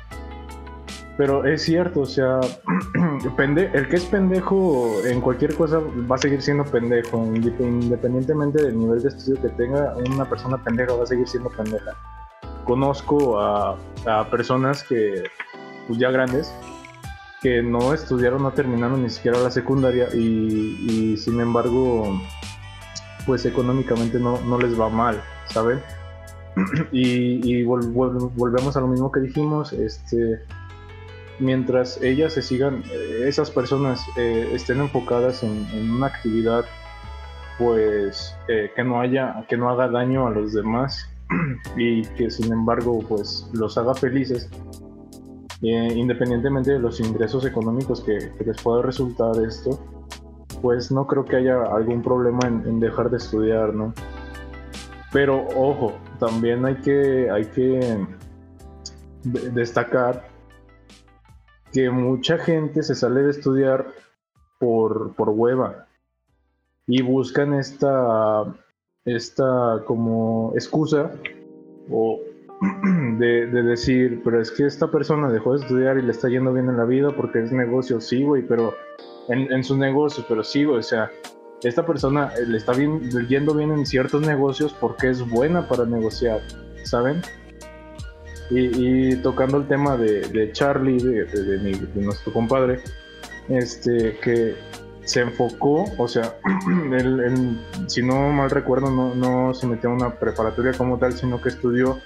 [1.18, 2.38] pero es cierto, o sea,
[3.74, 9.02] el que es pendejo en cualquier cosa va a seguir siendo pendejo, independientemente del nivel
[9.02, 11.90] de estudio que tenga, una persona pendeja va a seguir siendo pendeja.
[12.64, 13.76] Conozco a,
[14.30, 15.24] personas que,
[15.88, 16.54] pues ya grandes,
[17.40, 22.20] que no estudiaron, no terminaron ni siquiera la secundaria y, sin embargo,
[23.27, 25.81] pues económicamente no, no les va mal, ¿saben?
[26.92, 30.42] y, volvemos a lo mismo que dijimos, este
[31.40, 36.64] mientras ellas se sigan, eh, esas personas eh, estén enfocadas en, una actividad,
[37.59, 41.09] pues eh, que no haya, que no haga daño a los demás
[41.77, 44.48] y que sin embargo, pues los haga felices,
[45.60, 49.78] independientemente de los ingresos económicos que, les pueda resultar esto,
[50.62, 53.92] pues no creo que haya algún problema en, dejar de estudiar, ¿no?
[55.12, 58.06] Pero ojo, también hay que, hay que
[59.24, 60.28] destacar
[61.72, 63.86] que mucha gente se sale de estudiar
[64.58, 65.86] por, por hueva
[66.86, 68.44] y buscan esta,
[69.04, 71.12] esta como excusa
[71.90, 72.20] o
[73.18, 76.68] de, decir, pero es que esta persona dejó de estudiar y le está yendo bien
[76.68, 78.74] en la vida porque es negocio, sí, güey, pero
[79.28, 81.10] en, en su negocio, pero sí, o sea,
[81.62, 86.40] esta persona le está bien, yendo bien en ciertos negocios porque es buena para negociar,
[86.84, 87.22] ¿saben?
[88.50, 92.80] Y, tocando el tema de, Charlie, de, nuestro compadre,
[93.48, 94.56] este, que
[95.02, 96.38] se enfocó, o sea,
[96.92, 101.42] él, si no mal recuerdo, no, no se metió a una preparatoria como tal, sino
[101.42, 101.98] que estudió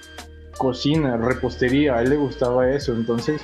[0.57, 3.41] cocina, repostería, a él le gustaba eso, entonces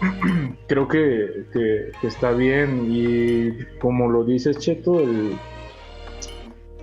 [0.66, 5.36] creo que, que, está bien y como lo dices Cheto, el,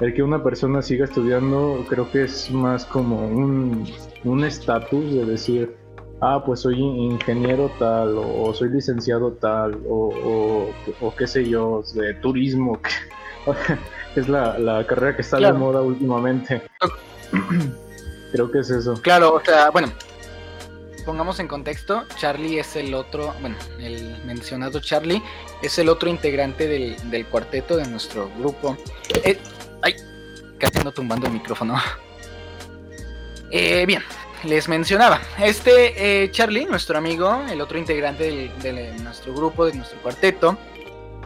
[0.01, 3.85] el que una persona siga estudiando creo que es más como un
[4.25, 5.77] un estatus de decir,
[6.21, 12.15] ah, pues soy ingeniero tal, o, soy licenciado tal, o, o, qué sé yo, de
[12.15, 12.79] turismo,
[14.13, 16.61] que es la, carrera que está de moda últimamente.
[18.31, 18.93] Creo que es eso.
[19.01, 19.91] Claro, o sea, bueno,
[21.05, 25.21] pongamos en contexto, Charlie es el otro, bueno, el mencionado Charlie
[25.61, 28.75] es el otro integrante del, cuarteto de nuestro grupo.
[29.23, 29.39] Eh,
[29.81, 29.95] ay,
[30.57, 31.75] casi ando tumbando el micrófono.
[33.51, 34.01] Eh, bien,
[34.43, 40.01] les mencionaba, este eh, Charlie, nuestro amigo, el otro integrante de nuestro grupo, de nuestro
[40.01, 40.57] cuarteto,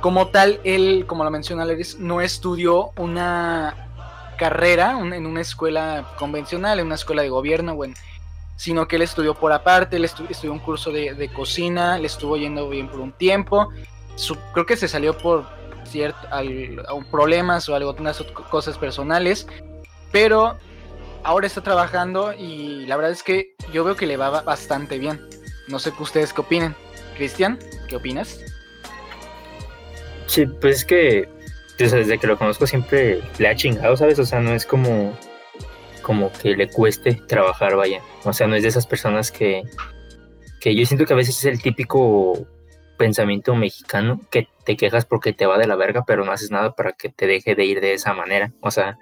[0.02, 3.89] como tal, él, como lo menciona Leris, no estudió una
[4.40, 7.94] carrera en una escuela convencional, en una escuela de gobierno, bueno,
[8.56, 12.70] sino que él estudió por aparte, él estudió un curso de, cocina, le estuvo yendo
[12.70, 13.70] bien por un tiempo,
[14.54, 15.46] creo que se salió por
[15.84, 16.18] cierto,
[17.12, 19.46] problemas o algunas cosas personales,
[20.12, 20.58] pero
[21.24, 25.20] ahora está trabajando y la verdad es que yo veo que le va bastante bien.
[25.68, 26.76] No sé qué ustedes qué opinen.
[27.16, 28.40] Cristian, ¿qué opinas?
[30.28, 31.30] Sí, pues es que
[31.80, 34.20] desde que lo conozco siempre le ha chingado, ¿sabes?
[34.20, 35.18] O sea, no es como,
[36.02, 38.02] como que le cueste trabajar, vaya.
[38.24, 39.64] O sea, no es de esas personas que,
[40.60, 42.48] que yo siento que a veces es el típico
[42.98, 46.74] pensamiento mexicano que te quejas porque te va de la verga, pero no haces nada
[46.74, 48.52] para que te deje de ir de esa manera.
[48.62, 48.98] O sea,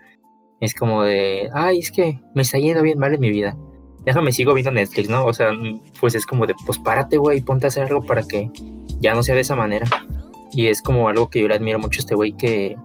[0.62, 3.58] es como de, ay, es que me está yendo bien mal en mi vida.
[4.06, 5.26] Déjame, sigo viendo Netflix, ¿no?
[5.26, 5.52] O sea,
[6.00, 8.50] pues es como de, pues párate, güey, ponte a hacer algo para que
[9.00, 9.88] ya no sea de esa manera.
[10.52, 12.76] Y es como algo que yo le admiro mucho a este güey que,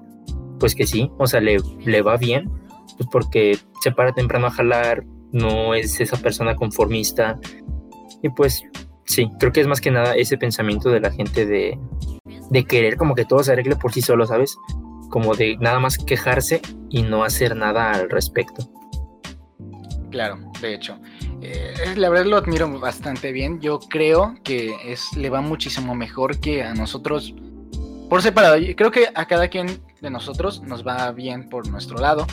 [0.58, 2.50] pues que sí, o sea, le, le va bien,
[2.96, 7.38] pues porque se para temprano a jalar, no es esa persona conformista.
[8.22, 8.62] Y pues
[9.04, 11.78] sí, creo que es más que nada ese pensamiento de la gente de,
[12.50, 14.56] de querer como que todo se arregle por sí solo, ¿sabes?
[15.12, 18.68] como de nada más quejarse y no hacer nada al respecto.
[20.10, 20.98] Claro, de hecho.
[21.42, 23.60] Eh, la verdad lo admiro bastante bien.
[23.60, 27.34] Yo creo que es, le va muchísimo mejor que a nosotros
[28.12, 28.56] por separado.
[28.76, 32.26] Creo que a cada quien de nosotros nos va bien por nuestro lado.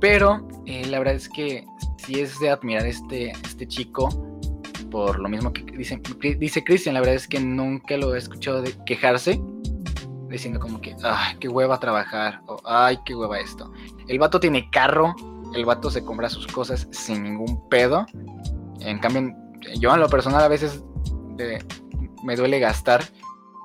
[0.00, 1.66] Pero eh, la verdad es que
[1.98, 4.08] si es de admirar este, este chico
[4.90, 6.00] por lo mismo que dice,
[6.38, 9.38] dice Cristian, la verdad es que nunca lo he escuchado quejarse,
[10.30, 13.70] diciendo como que, ay, qué hueva trabajar, o ay, qué hueva esto.
[14.08, 15.14] El vato tiene carro,
[15.54, 18.06] el vato se compra sus cosas sin ningún pedo.
[18.80, 19.36] En cambio,
[19.80, 20.82] yo en lo personal a veces
[22.24, 23.04] me duele gastar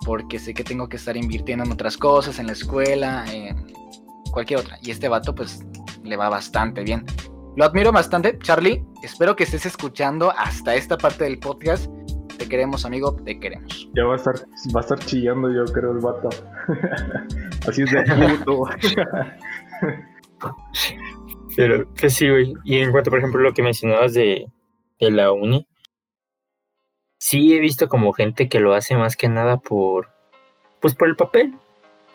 [0.06, 3.72] porque sé que tengo que estar invirtiendo en otras cosas, en la escuela, en
[4.32, 4.78] cualquier otra.
[4.82, 5.64] Y este vato pues
[6.04, 7.06] le va bastante bien.
[7.56, 8.84] Lo admiro bastante, Charlie.
[9.04, 11.92] Espero que estés escuchando hasta esta parte del podcast.
[12.38, 13.90] Te queremos, amigo, te queremos.
[13.94, 14.36] Ya va a estar,
[14.76, 16.30] va a estar chillando, yo creo, el vato.
[17.68, 18.04] Así es de
[18.38, 18.64] puto.
[21.56, 22.54] Pero, pues sí, güey.
[22.64, 24.48] Y en cuanto, por ejemplo, lo que mencionabas de,
[25.00, 25.68] de la uni,
[27.22, 30.10] sí he visto como gente que lo hace más que nada por,
[30.80, 31.54] pues por el papel,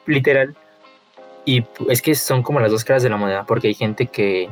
[0.04, 0.56] literal.
[1.44, 4.50] Y es que son como las dos caras de la moneda, porque hay gente que,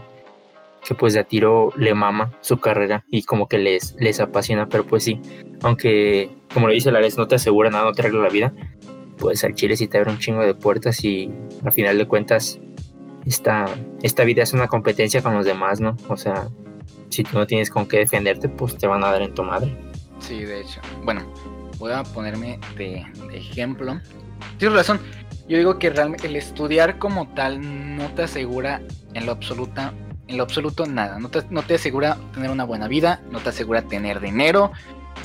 [0.87, 4.69] que pues de a tiro le mama su carrera y como que les, les apasiona,
[4.69, 5.21] pero pues sí,
[5.62, 8.53] aunque como le dice la no te asegura nada, no te arregla la vida,
[9.19, 11.33] pues al chile sí te abre un chingo de puertas y
[11.64, 12.61] al final de cuentas
[13.27, 13.67] esta,
[14.03, 15.97] esta vida es una competencia con los demás, ¿no?
[16.09, 16.47] O sea,
[17.09, 19.77] si tú no tienes con qué defenderte, pues te van a dar en tu madre.
[20.26, 20.80] Sí, de hecho.
[21.02, 21.22] Bueno,
[21.78, 24.00] voy a ponerme de, ejemplo.
[24.58, 25.00] Tienes razón.
[25.48, 27.60] Yo digo que realmente el estudiar como tal
[27.96, 28.80] no te asegura
[29.12, 29.92] en lo absoluta,
[30.26, 31.18] en lo absoluto nada.
[31.18, 34.72] No te, no te asegura tener una buena vida, no te asegura tener dinero,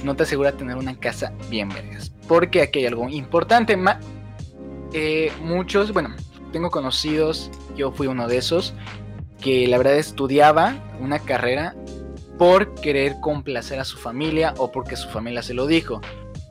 [0.04, 2.12] no te asegura tener una casa bien vergas.
[2.28, 3.78] Porque aquí hay algo importante.
[4.92, 6.14] Eh, muchos, bueno,
[6.52, 8.74] tengo conocidos, yo fui uno de esos,
[9.40, 11.76] que la verdad estudiaba una carrera
[12.40, 16.02] por querer complacer a su familia o porque su familia se lo dijo.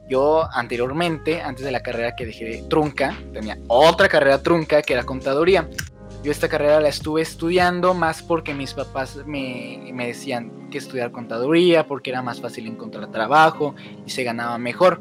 [0.09, 5.05] Yo anteriormente, antes de la carrera que dejé trunca, tenía otra carrera trunca que era
[5.05, 5.69] contaduría.
[6.23, 11.11] Yo esta carrera la estuve estudiando más porque mis papás me, me decían que estudiar
[11.11, 13.75] contaduría porque era más fácil encontrar trabajo
[14.05, 15.01] y se ganaba mejor.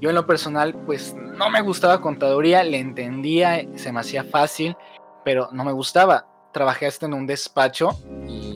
[0.00, 4.74] Yo en lo personal pues no me gustaba contaduría, le entendía, se me hacía fácil,
[5.22, 6.26] pero no me gustaba.
[6.52, 7.90] Trabajé hasta en un despacho
[8.26, 8.47] y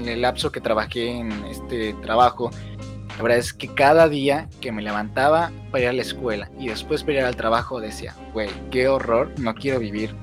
[0.00, 2.50] en el lapso que trabajé en este trabajo,
[3.16, 6.68] la verdad es que cada día que me levantaba para ir a la escuela y
[6.68, 10.14] después para ir al trabajo decía, güey, qué horror, no quiero vivir,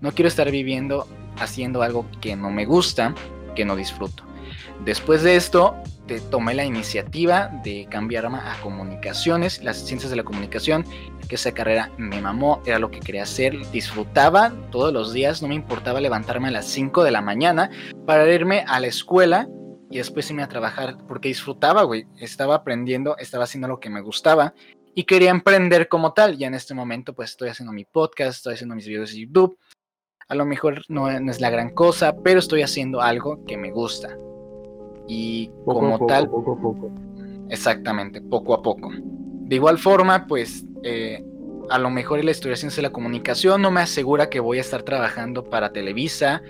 [0.00, 3.14] no quiero estar viviendo haciendo algo que no me gusta,
[3.56, 4.24] que no disfruto.
[4.84, 10.24] Después de esto, te tomé la iniciativa de cambiarme a comunicaciones, las ciencias de la
[10.24, 10.84] comunicación,
[11.32, 15.48] que esa carrera me mamó, era lo que quería hacer, disfrutaba todos los días, no
[15.48, 17.70] me importaba levantarme a las 5 de la mañana
[18.04, 19.48] para irme a la escuela
[19.90, 24.02] y después irme a trabajar, porque disfrutaba, güey, estaba aprendiendo, estaba haciendo lo que me
[24.02, 24.52] gustaba
[24.94, 26.38] y quería emprender como tal.
[26.38, 29.58] Y en este momento pues estoy haciendo mi podcast, estoy haciendo mis videos de YouTube.
[30.28, 34.14] A lo mejor no, es la gran cosa, pero estoy haciendo algo que me gusta.
[35.08, 36.28] Y como tal...
[36.28, 36.90] Poco a poco.
[37.48, 38.90] Exactamente, poco a poco.
[39.52, 41.22] De igual forma, pues eh,
[41.68, 44.62] a lo mejor en la estudiación de la comunicación no me asegura que voy a
[44.62, 46.40] estar trabajando para Televisa,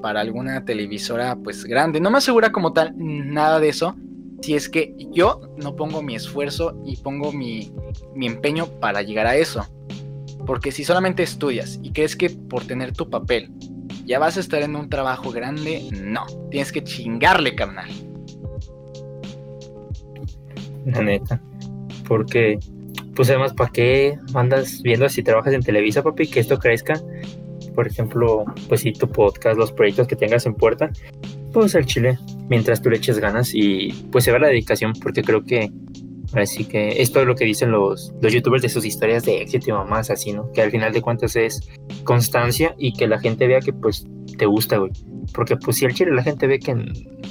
[0.00, 2.00] para alguna televisora pues grande.
[2.00, 3.96] No me asegura como tal nada de eso.
[4.40, 7.70] Si es que yo no pongo mi esfuerzo y pongo mi,
[8.14, 9.66] mi empeño para llegar a eso.
[10.46, 13.50] Porque si solamente estudias y crees que por tener tu papel
[14.06, 16.24] ya vas a estar en un trabajo grande, no.
[16.50, 17.90] Tienes que chingarle, carnal.
[20.86, 21.40] La neta.
[22.06, 22.58] Porque,
[23.14, 26.26] pues además, ¿para qué andas viendo si trabajas en Televisa, papi?
[26.26, 26.94] Que esto crezca.
[27.74, 30.90] Por ejemplo, pues si tu podcast, los proyectos que tengas en puerta,
[31.52, 35.22] pues el chile, mientras tú le eches ganas y pues se ve la dedicación, porque
[35.22, 35.70] creo que
[36.34, 39.70] Así que esto es lo que dicen los, los youtubers de sus historias de éxito
[39.70, 40.52] y mamás, así, ¿no?
[40.52, 41.60] Que al final de cuentas es
[42.04, 44.92] constancia y que la gente vea que pues te gusta, güey.
[45.32, 46.74] Porque pues si al chile la gente ve que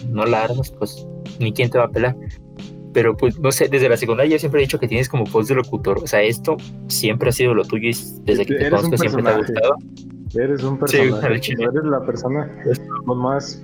[0.10, 1.08] no la armas, pues
[1.40, 2.16] ni quién te va a pelar.
[2.98, 5.48] Pero pues no sé, desde la secundaria yo siempre he dicho que tienes como voz
[5.48, 6.00] de locutor.
[6.00, 6.58] O sea, esto
[6.88, 9.76] siempre ha sido lo tuyo y desde que te conozco siempre te ha gustado.
[10.34, 11.40] Eres un personaje.
[11.44, 12.52] Sí, eres la persona
[13.06, 13.64] con más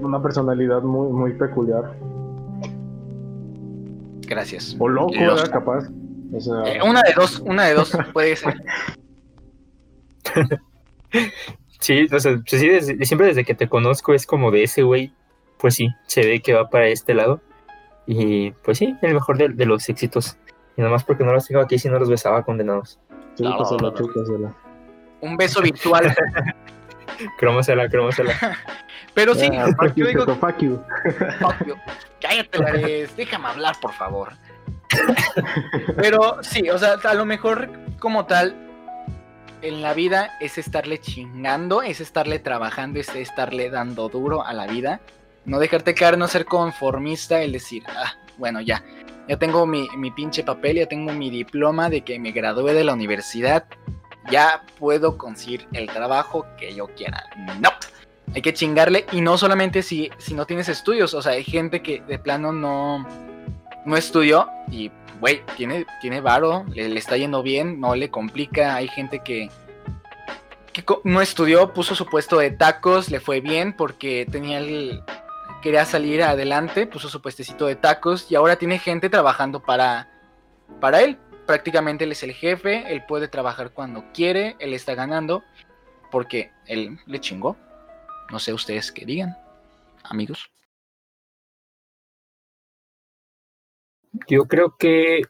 [0.00, 1.98] una personalidad muy, muy peculiar.
[4.26, 4.74] Gracias.
[4.78, 5.50] O loco, ¿verdad?
[5.50, 5.90] Capaz.
[6.32, 6.62] O sea...
[6.62, 8.54] Eh, una de dos, una de dos puede ser.
[11.80, 15.12] sí, o sea, pues sí, siempre desde que te conozco es como de ese güey,
[15.58, 17.42] pues sí, se ve que va para este lado.
[18.06, 20.36] Y pues sí, el mejor de, los éxitos.
[20.76, 22.98] Y nada más porque no los tengo aquí si no los besaba condenados.
[25.20, 26.14] Un beso virtual.
[27.38, 28.34] cromosela, cromosela.
[29.14, 30.80] Pero sí, ah, fuck you, digo, fuck you.
[31.40, 31.74] Fuck you.
[32.20, 34.32] Cállate, Lares, déjame hablar, por favor.
[35.96, 38.54] Pero sí, o sea, a lo mejor como tal,
[39.62, 44.66] en la vida es estarle chingando, es estarle trabajando, es estarle dando duro a la
[44.66, 45.00] vida
[45.46, 48.82] No dejarte caer, no ser conformista, el decir, ah, bueno, ya,
[49.28, 52.84] ya tengo mi, mi pinche papel, ya tengo mi diploma de que me gradué de
[52.84, 53.64] la universidad,
[54.30, 57.24] ya puedo conseguir el trabajo que yo quiera.
[57.60, 57.70] No,
[58.34, 61.82] hay que chingarle y no solamente si, si no tienes estudios, o sea, hay gente
[61.82, 63.06] que de plano no,
[63.84, 64.90] no estudió y,
[65.20, 69.48] güey, tiene, tiene varo, le, está yendo bien, no le complica, hay gente que
[70.72, 75.02] que no estudió, puso su puesto de tacos, le fue bien porque tenía el
[75.66, 80.08] quería salir adelante, puso su puestecito de tacos y ahora tiene gente trabajando para
[80.80, 81.18] para él.
[81.44, 85.42] Prácticamente él es el jefe, él puede trabajar cuando quiere, él está ganando
[86.12, 87.56] porque él le chingó.
[88.30, 89.36] No sé ustedes qué digan,
[90.04, 90.48] amigos.
[94.28, 95.22] Yo creo que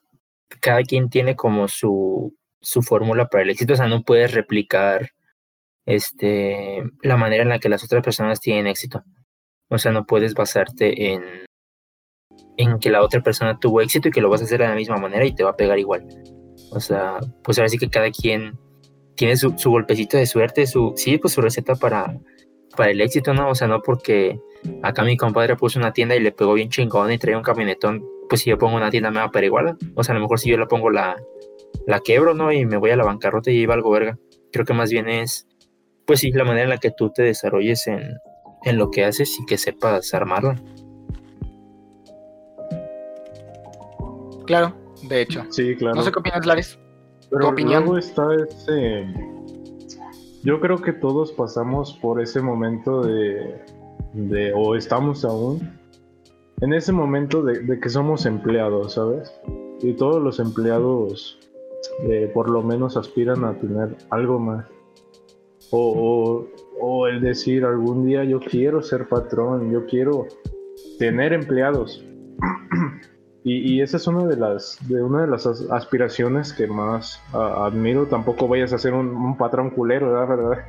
[0.60, 5.12] cada quien tiene como su, su fórmula para el éxito, o sea, no puedes replicar
[5.86, 9.02] este la manera en la que las otras personas tienen éxito.
[9.68, 11.46] O sea, no puedes basarte en
[12.56, 14.74] en que la otra persona tuvo éxito y que lo vas a hacer de la
[14.74, 16.06] misma manera y te va a pegar igual.
[16.70, 18.58] O sea, pues ahora sí que cada quien
[19.14, 22.18] tiene su, su golpecito de suerte, su sí, pues su receta para
[22.76, 23.48] para el éxito, ¿no?
[23.48, 24.38] O sea, no porque
[24.82, 28.04] acá mi compadre puso una tienda y le pegó bien chingón y traía un camionetón,
[28.28, 29.78] pues si yo pongo una tienda me va a pegar igual.
[29.94, 31.16] O sea, a lo mejor si yo la pongo la,
[31.86, 32.52] la quebro, ¿no?
[32.52, 34.18] Y me voy a la bancarrota y valgo verga.
[34.52, 35.46] Creo que más bien es,
[36.06, 38.18] pues sí, la manera en la que tú te desarrolles en,
[38.66, 40.56] en lo que haces y que sepas armarla.
[44.44, 44.74] Claro,
[45.08, 45.44] de hecho.
[45.50, 45.96] Sí, claro.
[45.96, 46.78] No sé qué opinas, Lares.
[47.30, 47.84] Pero opinión?
[47.84, 49.06] luego está ese.
[50.42, 53.60] Yo creo que todos pasamos por ese momento de.
[54.14, 55.78] de o estamos aún.
[56.60, 59.32] En ese momento de, de que somos empleados, ¿sabes?
[59.80, 61.38] Y todos los empleados,
[62.08, 64.66] eh, por lo menos, aspiran a tener algo más.
[65.70, 66.46] O, o,
[66.80, 70.26] o el decir algún día yo quiero ser patrón, yo quiero
[70.98, 72.04] tener empleados.
[73.48, 78.06] Y, esa es una de las, de una de las as- aspiraciones que más admiro.
[78.06, 80.36] Tampoco vayas a ser un, un patrón culero, ¿verdad?
[80.36, 80.64] ¿verdad?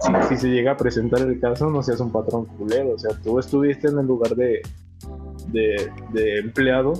[0.00, 2.94] si, si se llega a presentar el caso, no seas un patrón culero.
[2.94, 4.62] O sea, tú estuviste en el lugar de,
[5.48, 6.94] de, de empleado.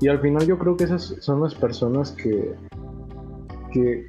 [0.00, 2.52] Y al final yo creo que esas son las personas que,
[3.72, 4.08] que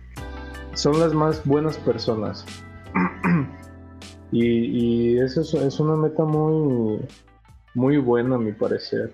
[0.78, 2.46] son las más buenas personas.
[4.32, 7.00] y, eso es, una meta muy,
[7.74, 9.14] muy buena a mi parecer.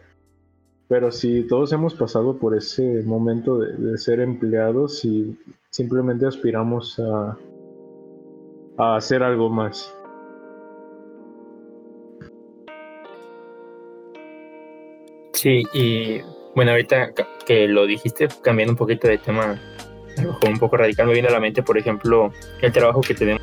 [0.89, 5.39] Pero si todos hemos pasado por ese momento de, de ser empleados y
[5.69, 7.37] simplemente aspiramos a,
[8.77, 9.95] a hacer algo más.
[15.33, 16.21] Sí, y
[16.55, 17.13] bueno, ahorita
[17.45, 19.59] que lo dijiste, cambiando un poquito de tema,
[20.17, 23.01] a lo mejor un poco radical, me viene a la mente, por ejemplo, el trabajo
[23.01, 23.41] que tenemos,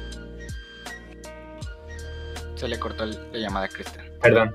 [2.54, 4.06] Se le cortó la llamada a Cristian.
[4.20, 4.54] perdón,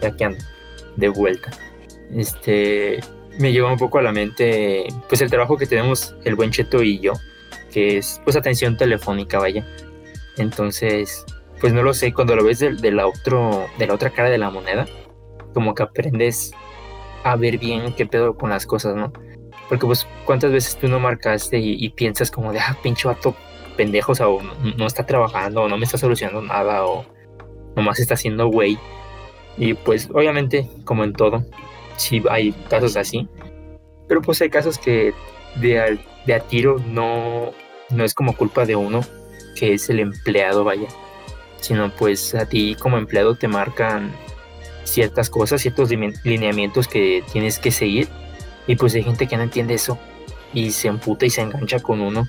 [0.00, 0.44] ya que ando,
[0.96, 1.50] de vuelta.
[2.14, 3.00] Este,
[3.38, 6.82] me llegó un poco a la mente, pues el trabajo que tenemos el buen Cheto
[6.82, 7.14] y yo,
[7.72, 9.66] que es pues atención telefónica, vaya.
[10.36, 11.24] Entonces,
[11.60, 14.30] pues no lo sé, cuando lo ves de, de la, otro, de la otra cara
[14.30, 14.86] de la moneda,
[15.52, 16.52] como que aprendes
[17.24, 19.12] a ver bien qué pedo con las cosas, ¿no?
[19.68, 23.34] Porque pues cuántas veces tú no marcaste y, y piensas como de, ah, pinche vato
[23.76, 27.04] pendejo, o sea, o no, está trabajando, o no me está solucionando nada, o
[27.74, 28.78] nomás está haciendo güey.
[29.58, 31.44] Y pues obviamente, como en todo,
[31.96, 33.28] sí hay casos así.
[34.08, 35.12] Pero pues hay casos que
[35.56, 35.86] de a,
[36.26, 37.52] de a tiro no,
[37.90, 39.00] no es como culpa de uno,
[39.56, 40.86] que es el empleado, vaya.
[41.60, 44.12] Sino pues a ti como empleado te marcan
[44.84, 48.08] ciertas cosas, ciertos line- lineamientos que tienes que seguir.
[48.66, 49.98] Y pues hay gente que no entiende eso
[50.52, 52.26] y se emputa y se engancha con uno.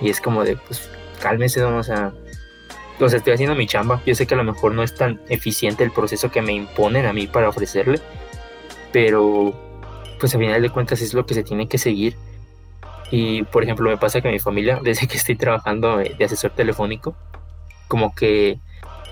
[0.00, 0.88] Y es como de, pues,
[1.20, 2.12] cálmese, don, o sea,
[3.00, 4.00] o sea, estoy haciendo mi chamba.
[4.06, 7.06] Yo sé que a lo mejor no es tan eficiente el proceso que me imponen
[7.06, 8.00] a mí para ofrecerle,
[8.92, 9.54] pero
[10.20, 12.16] pues a final de cuentas es lo que se tiene que seguir.
[13.10, 17.16] Y por ejemplo, me pasa que mi familia, desde que estoy trabajando de asesor telefónico,
[17.88, 18.58] como que,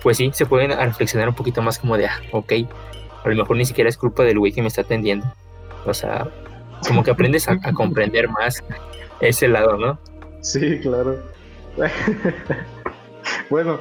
[0.02, 2.52] pues sí, se pueden reflexionar un poquito más como de, ah, ok,
[3.24, 5.26] a lo mejor ni siquiera es culpa del güey que me está atendiendo.
[5.84, 6.28] O sea,
[6.86, 8.62] como que aprendes a, comprender más
[9.20, 9.98] ese lado, ¿no?
[10.40, 11.18] Sí, claro.
[13.50, 13.78] bueno,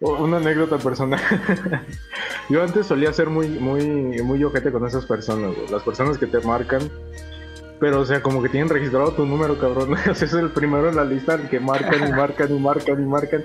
[0.00, 1.20] una anécdota personal.
[2.48, 5.68] Yo antes solía ser muy, muy, muy ojete con esas personas, güey.
[5.68, 6.90] Las personas que te marcan.
[7.80, 9.94] Pero, o sea, como que tienen registrado tu número, cabrón.
[10.10, 13.02] O sea, es el primero en la lista el que marcan y marcan y marcan
[13.02, 13.44] y marcan.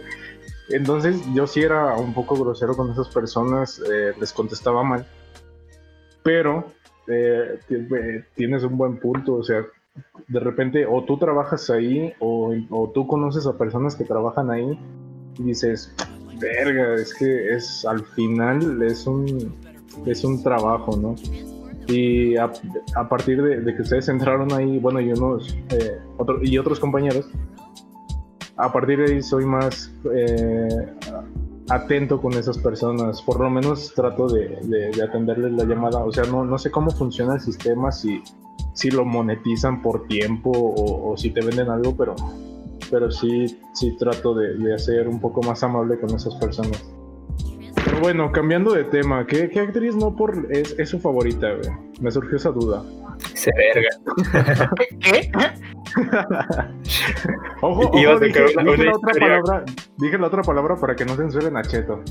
[0.70, 5.06] Entonces, yo sí era un poco grosero con esas personas, eh, les contestaba mal.
[6.24, 6.72] Pero,
[7.10, 7.88] eh, ti-
[8.36, 9.66] tienes un buen punto, o sea,
[10.28, 12.54] de repente o tú trabajas ahí o,
[12.94, 14.80] tú conoces a personas que trabajan ahí
[15.38, 15.94] y dices,
[16.40, 19.54] Verga, es que es al final es un
[20.06, 21.16] es un trabajo, ¿no?
[21.88, 22.52] Y a,
[23.10, 25.98] partir de, que ustedes entraron ahí, bueno, y unos eh,
[26.44, 27.28] y otros compañeros,
[28.56, 30.68] a partir de ahí soy más eh,
[31.70, 33.22] atento con esas personas.
[33.22, 36.04] Por lo menos trato de, de, de, atenderles la llamada.
[36.04, 38.22] O sea, no, no sé cómo funciona el sistema, si,
[38.74, 42.16] si lo monetizan por tiempo o, si te venden algo, pero,
[42.90, 46.84] pero sí, sí trato de, de hacer un poco más amable con esas personas.
[47.86, 51.48] Pero bueno, cambiando de tema, ¿qué, qué actriz no por es, es, su favorita?
[52.02, 52.84] Me surgió esa duda.
[53.34, 53.90] Se verga.
[55.00, 55.32] ¿Qué?
[57.62, 59.66] ojo, ojo dije, dije, la otra palabra,
[59.98, 62.04] dije la otra palabra para que no censuren a Cheto.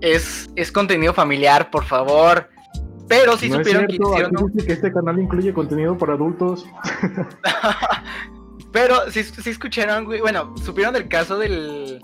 [0.00, 2.48] Es, es contenido familiar, por favor.
[3.08, 4.36] Pero si no supieron es cierto, que hicieron.
[4.36, 6.66] aquí dice que este canal incluye contenido para adultos.
[8.72, 10.20] Pero si, si escucharon, güey.
[10.20, 12.00] Bueno, supieron del caso del,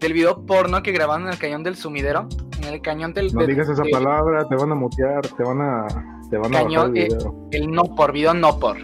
[0.00, 2.28] del video porno que grabaron en el cañón del sumidero.
[2.68, 3.32] El cañón del.
[3.34, 5.86] No del- digas esa palabra, te van a mutear, te van a,
[6.30, 7.48] te van a Cañón, el eh, video.
[7.52, 8.76] el no por, video no por.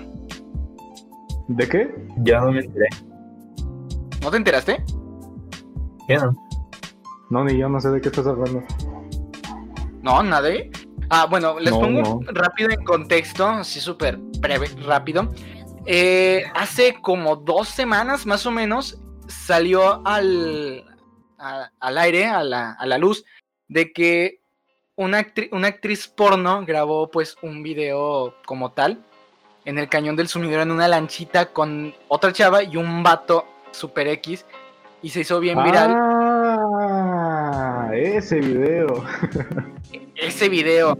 [1.49, 1.95] ¿De qué?
[2.19, 2.87] Ya no me enteré.
[4.23, 4.83] ¿No te enteraste?
[6.09, 6.35] Ya no.
[7.31, 8.63] No, ni yo no sé de qué estás hablando.
[10.03, 10.71] No, nadie.
[11.11, 12.21] Ah, bueno, les No, pongo no.
[12.33, 15.29] rápido en contexto, así súper breve, rápido.
[15.87, 20.85] Eh, hace como dos semanas más o menos salió al,
[21.39, 23.25] a- al aire, a la, a la luz,
[23.69, 24.41] de que
[24.97, 29.03] una, actri- una actriz porno grabó pues un video como tal
[29.65, 34.07] en el cañón del sumidero en una lanchita con otra chava y un vato super
[34.09, 34.45] X
[35.03, 35.95] y se hizo bien viral
[36.77, 39.05] Ah, ese video.
[40.17, 40.97] ese video.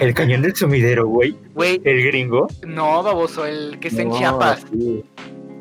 [0.00, 1.36] El cañón del sumidero, güey.
[1.54, 2.46] Güey, El gringo.
[2.66, 4.64] no, baboso, el que está en Chiapas.
[4.72, 5.04] Sí,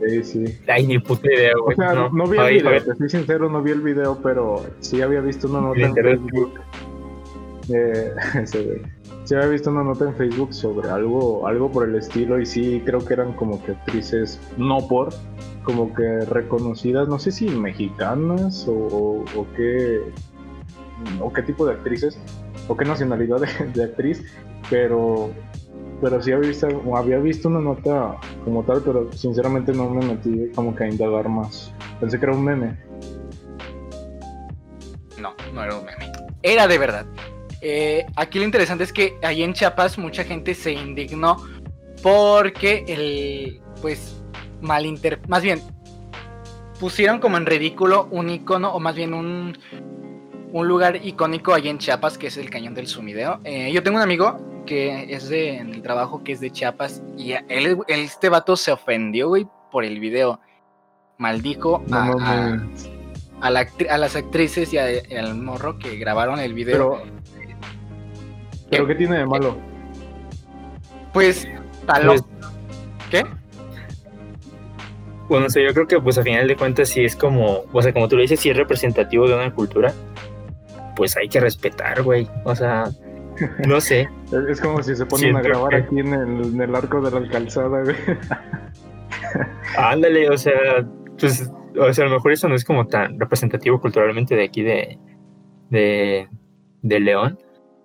[0.10, 0.24] sí.
[0.24, 0.58] sí.
[0.68, 3.62] Ay, ni puta idea, O sea, no, vi el video, ver, te soy sincero, no
[3.62, 6.60] vi el video, pero sí había visto una nota en Facebook.
[7.70, 8.12] Eh,
[9.24, 12.82] sí había visto una nota en Facebook sobre algo, algo por el estilo y sí
[12.86, 15.10] creo que eran como que actrices, no por,
[15.64, 20.02] como que reconocidas, no sé si mexicanas o, o, o qué,
[21.22, 22.20] o qué tipo de actrices,
[22.68, 24.24] o qué nacionalidad de, de actriz,
[24.70, 25.32] pero
[26.02, 30.52] pero sí había visto, había visto una nota como tal, pero sinceramente no me metí
[30.54, 31.74] como que a indagar más.
[32.00, 32.78] Pensé que era un meme.
[35.20, 36.12] No, no era un meme.
[36.42, 37.06] Era de verdad.
[37.62, 41.38] Eh, aquí lo interesante es que ahí en Chiapas mucha gente se indignó
[42.02, 44.22] porque el, pues,
[44.62, 45.22] malinter...
[45.30, 45.62] Más bien,
[46.80, 49.58] pusieron como en ridículo un icono, o más bien un,
[50.54, 53.40] un lugar icónico ahí en Chiapas, que es el Cañón del Sumidero.
[53.44, 57.02] Eh, yo tengo un amigo que es de, en el trabajo que es de Chiapas,
[57.18, 60.40] y él, él- este vato se ofendió, güey, por el video.
[61.18, 62.90] Maldijo No a- a- mames.
[63.42, 66.98] a, la actri- a las actrices y, a- y al morro que grabaron el video.
[67.00, 67.12] Pero,
[68.70, 69.58] pero ¿qué tiene de malo?
[71.14, 71.48] pues,
[71.86, 72.12] taló.
[72.14, 72.24] Pues-
[73.12, 73.24] ¿Qué?
[75.30, 77.82] Bueno, o sea, yo creo que pues a final de cuentas sí es como, o
[77.82, 79.94] sea, como tú lo dices, si es representativo de una cultura,
[80.96, 82.28] pues hay que respetar, güey.
[82.46, 82.86] O sea,
[83.68, 84.10] no sé.
[84.50, 87.02] Es, como si se ponen Siento a grabar que- aquí en el, en el arco
[87.02, 87.96] de la calzada, güey.
[89.78, 90.86] Ándale, o sea,
[91.20, 94.62] pues, o sea, a lo mejor eso no es como tan representativo culturalmente de aquí
[94.64, 94.98] de,
[95.70, 96.28] de,
[96.82, 97.38] de León.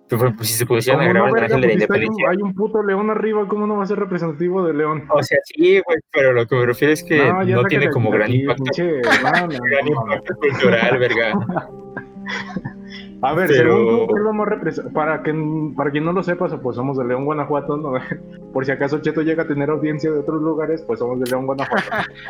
[0.07, 1.99] Pero pues si se pusieran a ¿Cómo grabar no, el ángel de la está- hay,
[1.99, 2.29] un, independencia.
[2.31, 5.03] hay un puto león arriba, ¿cómo no va a ser representativo de león?
[5.09, 8.09] O sea, sí, güey, pero lo que me refiero es que no, sácale tiene como
[8.09, 10.13] gran aquí, impacto, no, no, gran no, no.
[10.15, 11.33] impacto cultural, verga.
[13.21, 15.33] A ver, Pero- según tú, ¿qué es lo más represent- Para, que,
[15.75, 17.93] para quien no lo sepa, pues somos de León, Guanajuato, ¿no?
[18.53, 21.45] Por si acaso Cheto llega a tener audiencia de otros lugares, pues somos de León,
[21.45, 21.85] Guanajuato.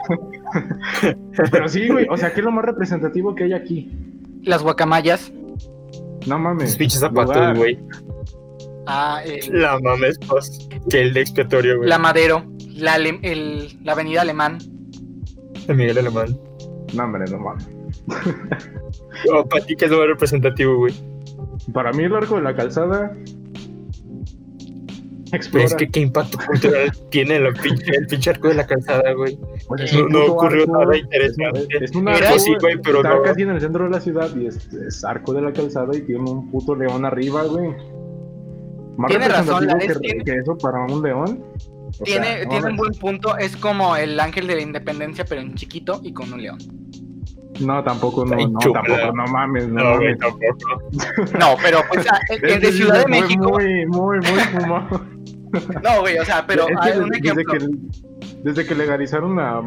[1.51, 3.91] Pero sí, güey, o sea, ¿qué es lo más representativo que hay aquí?
[4.43, 5.31] Las guacamayas.
[6.27, 6.75] No mames.
[6.75, 7.79] Pinches zapatos, güey.
[8.87, 11.89] Ah, el- La mames, pues, que el de expiatorio, güey.
[11.89, 12.43] la Madero.
[12.75, 14.57] La, Ale- el- la Avenida Alemán.
[15.67, 16.37] De Miguel Alemán.
[16.95, 17.69] No, hombre, no mames.
[19.33, 20.93] O para ti, que es lo más representativo, güey.
[21.73, 23.15] Para mí el arco de la calzada...
[25.31, 25.65] Explora.
[25.65, 29.37] es que qué impacto cultural tiene la pinche, el pinche arco de la calzada, güey.
[29.67, 31.67] Pues es No, no ocurrió arco, nada es- interesante.
[31.81, 33.21] Es un Era arco, así, güey, pero está no.
[33.21, 36.01] casi en el centro de la ciudad y es, es arco de la calzada y
[36.01, 37.69] tiene un puto león arriba, güey.
[38.97, 41.43] Más Tiene razón, Lares, que, tiene- que eso para un león.
[41.99, 43.37] O Tiene, sea, no tiene un buen punto.
[43.37, 46.57] Es como el ángel de la independencia, pero en chiquito y con un león.
[47.59, 50.17] No, tampoco, no, no, tampoco, no mames, no, No, mames.
[50.17, 50.47] tampoco.
[51.39, 53.49] No, pero pues el, el Es de Ciudad de México.
[53.49, 55.01] Muy, muy, muy fumado.
[55.83, 57.53] No, güey, o sea, pero Es que hay desde- un desde ejemplo.
[57.59, 59.63] que desde que legalizaron la,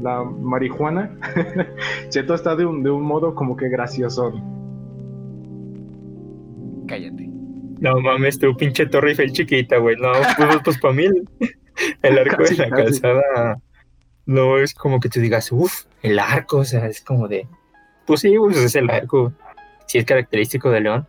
[0.00, 1.10] la, marihuana,
[2.10, 4.32] Cheto está de un, de un modo como que gracioso.
[6.86, 7.28] Cállate.
[7.80, 9.96] No mames, tu pinche Torre Eiffel chiquita, güey.
[9.96, 11.06] No, pues, pues para mí
[12.02, 13.58] el, arco de la calzada
[14.26, 17.48] no es como que tú digas, uff, el arco, o sea, es como de,
[18.06, 19.32] pues sí, pues es el arco,
[19.86, 21.08] sí es característico de León,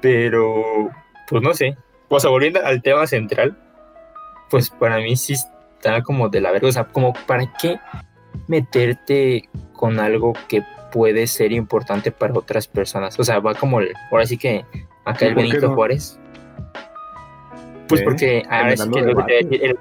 [0.00, 0.90] pero,
[1.28, 1.76] pues no sé.
[2.08, 3.58] O sea, volviendo al tema central,
[4.48, 7.80] pues para mí sí está como de la verga, o sea, como para qué
[8.46, 10.62] meterte con algo que
[10.92, 13.18] puede ser importante para otras personas.
[13.18, 14.64] O sea, va como, el, ahora sí que
[15.04, 16.20] acá el Benito Juárez.
[17.88, 19.78] Pues porque ahora sí que el,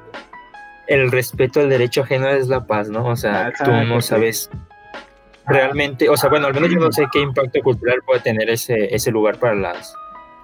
[0.88, 3.06] respeto al derecho ajeno es la paz, ¿no?
[3.06, 4.50] O sea, tú no sabes
[5.46, 8.94] realmente, o sea, bueno, al menos yo no sé qué impacto cultural puede tener ese,
[8.94, 9.96] ese lugar para las,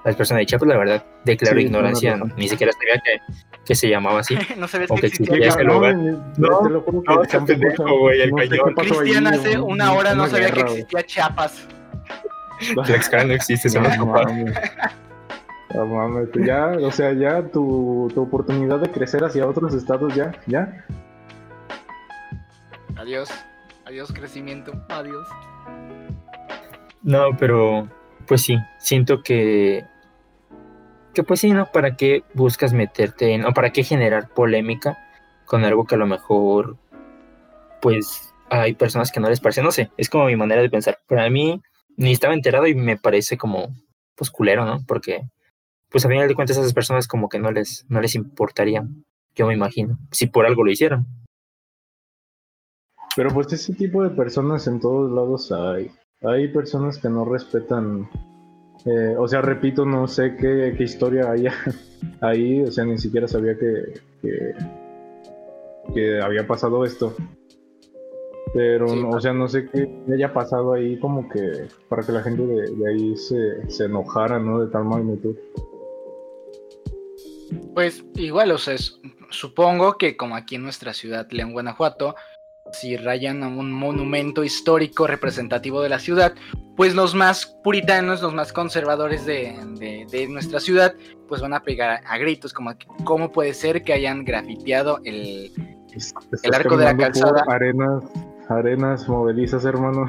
[0.03, 3.33] las personas de Chiapas, la verdad, declaro ignorancia, ni siquiera sabía que,
[3.65, 4.37] que se llamaba así.
[4.57, 5.95] no sabes que existía ese lugar.
[5.95, 8.73] No, te lo juro que no, pendejo, güey, el cañón.
[8.73, 11.67] Cristian hace una hora no sabía que existía Chiapas.
[12.75, 13.97] La no existe, son los
[15.77, 20.31] No mames, ya, o sea, ya tu, tu oportunidad de crecer hacia otros estados, ya,
[20.47, 20.83] ya.
[22.95, 23.29] Adiós,
[23.85, 25.27] adiós crecimiento, adiós.
[27.03, 27.87] No, pero
[28.25, 29.85] pues sí, siento que
[31.13, 31.67] que pues sí, ¿no?
[31.67, 34.97] ¿Para qué buscas meterte en, o para qué generar polémica
[35.45, 36.77] con algo que a lo mejor,
[37.83, 40.97] pues hay personas que no les parece, no sé, es como mi manera de pensar.
[41.07, 41.61] Para mí,
[41.97, 43.75] ni estaba enterado y me parece como,
[44.15, 44.79] pues culero, ¿no?
[44.87, 45.21] Porque,
[45.89, 48.87] pues a final de cuentas, a esas personas como que no les, no les importaría,
[49.35, 51.05] yo me imagino, si por algo lo hicieran.
[53.15, 55.91] Pero pues ese tipo de personas en todos lados hay.
[56.21, 58.09] Hay personas que no respetan
[58.85, 61.53] eh, o sea, repito, no sé qué, historia haya
[62.21, 63.99] ahí, o sea, ni siquiera sabía que,
[65.93, 67.13] que, había pasado esto.
[68.53, 72.45] Pero, o sea, no sé qué haya pasado ahí como que para que la gente
[72.45, 74.61] de, ahí se, se, enojara, ¿no?
[74.61, 75.35] De tal magnitud.
[77.73, 78.75] Pues igual, o sea,
[79.29, 82.15] supongo que como aquí en nuestra ciudad, León, Guanajuato,
[82.71, 86.33] si rayan a un monumento histórico representativo de la ciudad,
[86.75, 89.55] pues los más puritanos, los más conservadores de,
[90.29, 90.93] nuestra ciudad,
[91.27, 92.73] pues van a pegar a gritos, como
[93.03, 95.51] cómo puede ser que hayan grafiteado el,
[96.43, 97.43] el arco de la calzada.
[97.47, 98.03] Arenas,
[98.49, 100.05] arenas movilizas, hermano.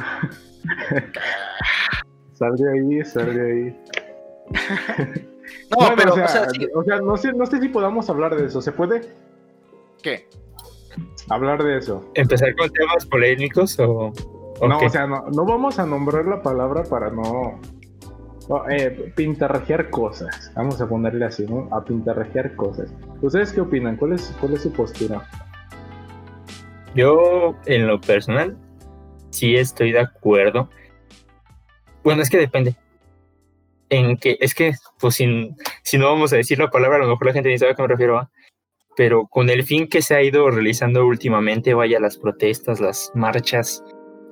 [2.34, 3.76] sal de ahí, sal de ahí.
[5.70, 8.62] no, pero, o sea, o sea, no, sé, no sé si podamos hablar de eso,
[8.62, 9.02] ¿se puede?
[10.02, 10.28] ¿Qué?
[11.28, 12.10] hablar de eso.
[12.14, 14.12] ¿Empezar con temas polémicos o.?
[14.66, 17.60] no, o sea, no, no, vamos a nombrar la palabra para no.
[18.70, 20.52] eh, pintarrajear cosas.
[20.56, 21.68] Vamos a ponerle así, ¿no?
[21.70, 22.92] A pintarrajear cosas.
[23.20, 23.96] ¿Ustedes qué opinan?
[23.96, 25.22] ¿Cuál es, cuál es su postura?
[26.94, 28.56] Yo, en lo personal,
[29.30, 30.68] sí estoy de acuerdo.
[32.02, 32.74] Bueno, es que depende.
[33.90, 35.50] En que, es que, pues, si,
[35.82, 37.74] si no vamos a decir la palabra, a lo mejor la gente ni sabe a
[37.74, 38.18] qué me refiero.
[38.18, 38.30] a
[38.98, 43.84] pero con el fin que se ha ido realizando últimamente, vaya las protestas, las marchas,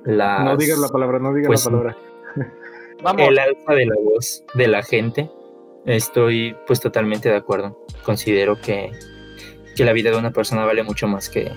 [0.03, 0.43] las...
[0.43, 1.97] No digas la palabra, no digas la pues, palabra.
[3.17, 5.31] El alza de la voz de la gente,
[5.85, 7.81] estoy pues totalmente de acuerdo.
[8.03, 8.91] Considero que,
[9.77, 11.49] que la vida de una persona vale mucho más que,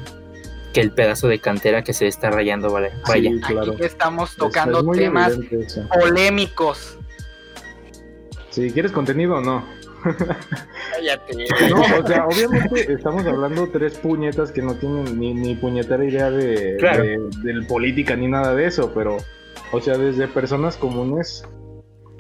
[0.72, 2.92] que el pedazo de cantera que se está rayando, vale.
[3.09, 3.32] Vaya.
[3.44, 3.72] claro.
[3.72, 5.36] Aquí estamos tocando temas
[6.01, 6.99] polémicos.
[8.51, 9.64] Si quieres contenido o no.
[11.68, 16.30] No, o sea, obviamente estamos hablando tres puñetas que no tienen ni, ni puñetera idea
[16.30, 19.18] de, de, política ni nada de eso, pero,
[19.72, 21.44] o sea, desde personas comunes,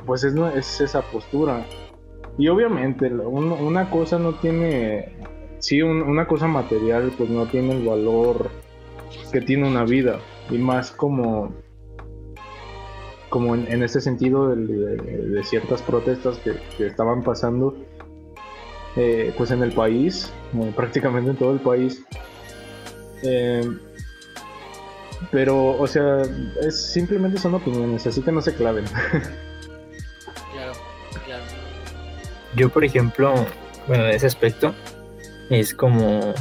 [0.06, 1.64] pues es, es esa postura.
[2.38, 5.16] Y obviamente una cosa no tiene,
[5.58, 8.50] sí, una cosa material, pues no tiene el valor
[9.32, 10.20] que tiene una vida.
[10.50, 11.52] Y más como
[13.30, 17.74] como en, en ese sentido de, ciertas protestas que, estaban pasando
[18.96, 22.04] eh, pues en el país, eh, prácticamente en todo el país.
[23.22, 23.62] Eh,
[25.30, 26.22] pero, o sea,
[26.60, 28.84] es, simplemente son opiniones, así que no se claven.
[30.52, 30.72] Claro,
[31.24, 31.44] claro.
[32.56, 33.32] Yo, por ejemplo,
[33.86, 34.74] bueno, en ese aspecto,
[35.48, 36.34] es como...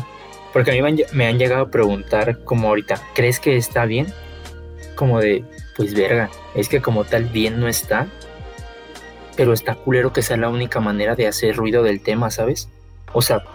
[0.52, 4.08] Porque a mí me han llegado a preguntar como ahorita, ¿crees que está bien?
[4.96, 5.46] Como de,
[5.80, 8.06] pues verga, es que como tal bien no está,
[9.38, 12.68] pero está culero que sea la única manera de hacer ruido del tema, ¿sabes?
[13.14, 13.46] O sea,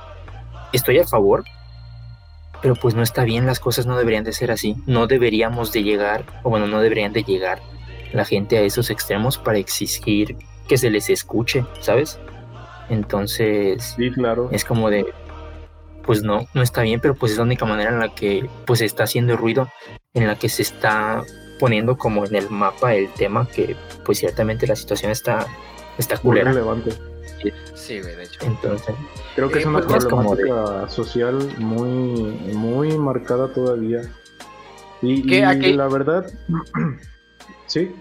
[0.73, 1.45] estoy a favor,
[2.63, 5.83] pero pues no está bien, las cosas no deberían de ser así, no deberíamos de
[5.83, 7.61] llegar, o bueno, no deberían de llegar
[8.15, 12.19] la gente a esos extremos para exigir que se les escuche, ¿sabes?
[12.89, 14.49] Entonces, sí, claro.
[14.51, 15.05] es como de,
[16.07, 18.79] pues no, no está bien, pero pues es la única manera en la que pues
[18.79, 19.69] se está haciendo ruido,
[20.15, 21.23] en la que se está
[21.59, 25.47] poniendo como en el mapa el tema que pues ciertamente la situación está,
[25.99, 26.51] está culera.
[26.51, 26.93] Muy relevante.
[27.75, 28.41] Sí, de hecho.
[28.47, 28.95] Entonces,
[29.35, 31.91] Creo que Eh, es una pues, problemática social muy,
[32.55, 34.01] muy marcada todavía.
[35.03, 35.39] Y, ¿Qué?
[35.39, 36.27] y Aquí- la verdad,
[37.67, 37.95] sí.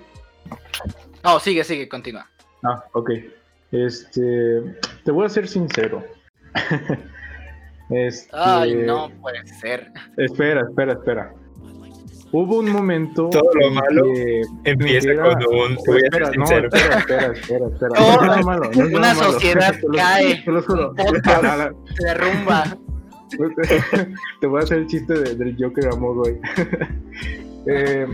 [1.24, 2.30] No, sigue, sigue, continúa.
[2.64, 3.12] Ah, ok.
[3.72, 4.62] Este,
[5.04, 6.04] te voy a ser sincero.
[7.90, 9.92] este, Ay, no puede ser.
[10.18, 11.34] Espera, espera, espera.
[12.34, 13.30] Hubo un momento.
[13.30, 16.68] Todo lo malo que- empieza Era- cuando un, te voy a ser Espera, no, espera,
[16.98, 17.94] espera, espera, espera.
[17.96, 19.32] Todo- No es malo, no es una malo.
[19.34, 20.42] sociedad cae.
[20.44, 20.94] te lo juro.
[21.96, 22.78] Se derrumba.
[24.42, 26.40] Te voy a hacer el chiste de- del Joker Amor, güey.
[27.66, 28.08] Eh,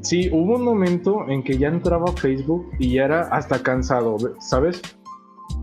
[0.00, 4.16] sí, hubo un momento en que ya entraba a Facebook y ya era hasta cansado,
[4.40, 4.80] ¿sabes?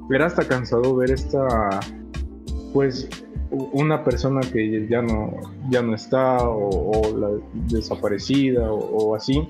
[0.09, 1.79] Era hasta cansado ver esta,
[2.73, 3.09] pues,
[3.51, 5.31] una persona que ya no,
[5.69, 7.29] ya no está o, o la
[7.69, 9.47] desaparecida o, o así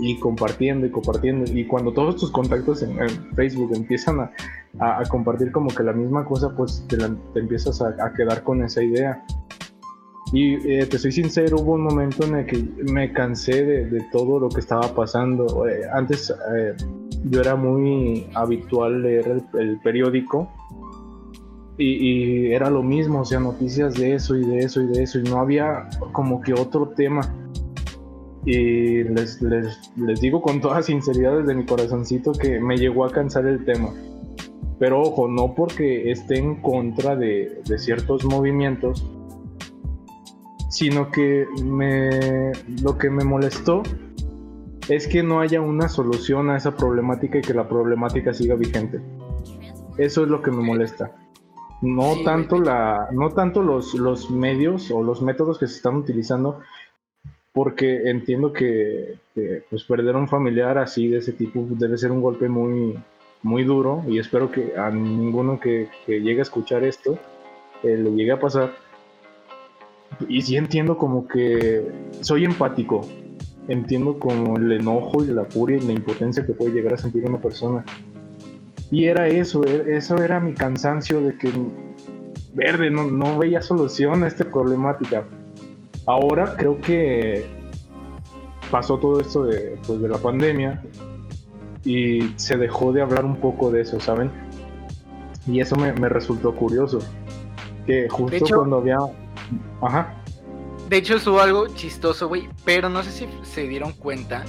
[0.00, 4.30] y compartiendo y compartiendo y cuando todos tus contactos en, en Facebook empiezan a,
[4.78, 8.12] a- a compartir como que la misma cosa pues te, la- te empiezas a, a
[8.14, 9.24] quedar con esa idea.
[10.34, 12.56] Y eh, te soy sincero hubo un momento en el que
[12.90, 15.66] me cansé de, de todo lo que estaba pasando.
[15.68, 16.74] Eh, antes eh,
[17.24, 20.48] yo era muy habitual leer el, el periódico
[21.78, 25.18] y, era lo mismo, o sea, noticias de eso y de eso y de eso,
[25.18, 27.22] y no había como que otro tema.
[28.44, 33.10] Y les, les, les digo con toda sinceridad desde mi corazoncito que me llegó a
[33.10, 33.90] cansar el tema.
[34.78, 39.08] Pero ojo, no porque esté en contra de, de ciertos movimientos,
[40.68, 42.50] sino que me,
[42.82, 43.82] lo que me molestó
[44.88, 49.00] es que no haya una solución a esa problemática y que la problemática siga vigente.
[49.98, 51.12] Eso es lo que me molesta.
[51.82, 52.62] No Sí, tanto güey.
[52.62, 56.60] la, no tanto los, los medios o los métodos que se están utilizando,
[57.52, 62.12] porque entiendo que, que, pues perder a un familiar así de ese tipo debe ser
[62.12, 62.98] un golpe muy,
[63.42, 67.18] muy duro y espero que a ninguno que, que llegue a escuchar esto
[67.82, 68.72] eh, le llegue a pasar.
[70.28, 71.82] Y sí entiendo como que
[72.20, 73.00] soy empático,
[73.68, 77.24] entiendo como el enojo y la furia y la impotencia que puede llegar a sentir
[77.24, 77.84] una persona.
[78.92, 81.50] Y era eso, e- eso era mi cansancio de que,
[82.54, 85.24] verde, no, no veía solución a esta problemática.
[86.06, 87.46] Ahora creo que
[88.70, 90.82] pasó todo esto de, pues, de la pandemia
[91.84, 94.30] y se dejó de hablar un poco de eso, ¿saben?
[95.46, 96.98] Y eso me, me resultó curioso.
[97.86, 98.98] Que justo hecho- cuando había...
[99.80, 100.14] Ajá.
[100.88, 102.46] De hecho, estuvo algo chistoso, güey.
[102.66, 104.44] Pero no sé si se dieron cuenta.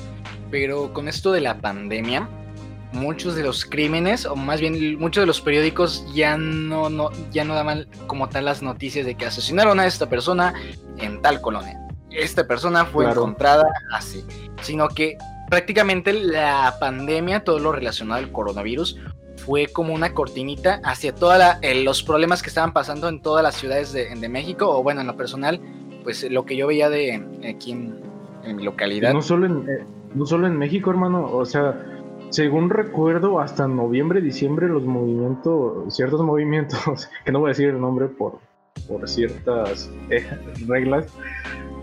[0.52, 2.28] Pero con esto de la pandemia,
[2.94, 7.44] muchos de los crímenes, o más bien muchos de los periódicos, ya no, no, ya
[7.44, 10.54] no daban como tal las noticias de que asesinaron a esta persona
[10.98, 11.80] en tal colonia.
[12.12, 13.22] Esta persona fue Claro.
[13.22, 14.24] encontrada así.
[14.62, 15.18] Sino que
[15.50, 19.00] prácticamente la pandemia, todo lo relacionado al coronavirus,
[19.38, 21.41] fue como una cortinita hacia todos
[21.84, 25.08] los problemas que estaban pasando en todas las ciudades de, de México, o bueno, en
[25.08, 25.60] lo personal,
[26.04, 28.00] pues lo que yo veía de aquí en,
[28.44, 29.12] en mi localidad.
[29.14, 31.30] No solo en, eh, no solo en México, hermano.
[31.32, 31.76] O sea,
[32.34, 37.79] según recuerdo, hasta noviembre, diciembre, los movimientos, ciertos movimientos, que no voy a decir el
[37.79, 38.39] nombre por,
[38.88, 40.25] por ciertas eh,
[40.67, 41.05] reglas,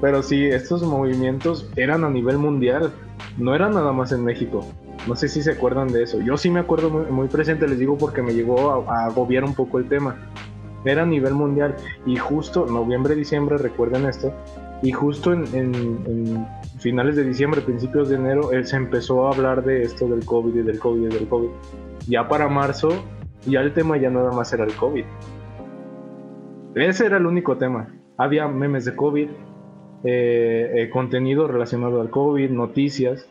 [0.00, 2.90] pero sí, estos movimientos eran a nivel mundial,
[3.38, 4.66] no eran nada más en México.
[5.06, 6.20] No sé si se acuerdan de eso.
[6.20, 9.54] Yo sí me acuerdo muy, presente, les digo, porque me llegó a, a agobiar un
[9.54, 10.16] poco el tema.
[10.84, 11.76] Era a nivel mundial
[12.06, 14.34] y justo noviembre, diciembre, recuerden esto,
[14.82, 15.74] y justo en, en-
[16.06, 16.46] en
[16.78, 20.54] finales de diciembre, principios de enero, eh, se empezó a hablar de esto del COVID
[20.54, 21.48] y del COVID y del COVID.
[22.08, 22.88] Ya para marzo,
[23.46, 25.04] ya el tema ya nada más era el COVID.
[26.74, 27.88] Ese era el único tema.
[28.16, 29.28] Había memes de COVID,
[30.04, 33.28] eh, eh, contenido relacionado al COVID, noticias,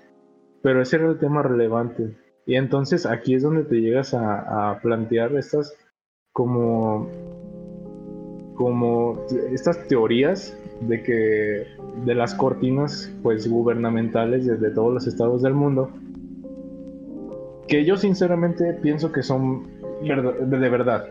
[0.62, 2.16] pero ese era el tema relevante.
[2.46, 5.76] Y entonces aquí es donde te llegas a, a plantear estas
[6.34, 7.08] como
[8.56, 11.66] como estas teorías de que
[12.06, 15.90] de las cortinas pues gubernamentales de, de todos los estados del mundo
[17.70, 19.68] que yo sinceramente pienso que son
[20.02, 21.08] de verdad.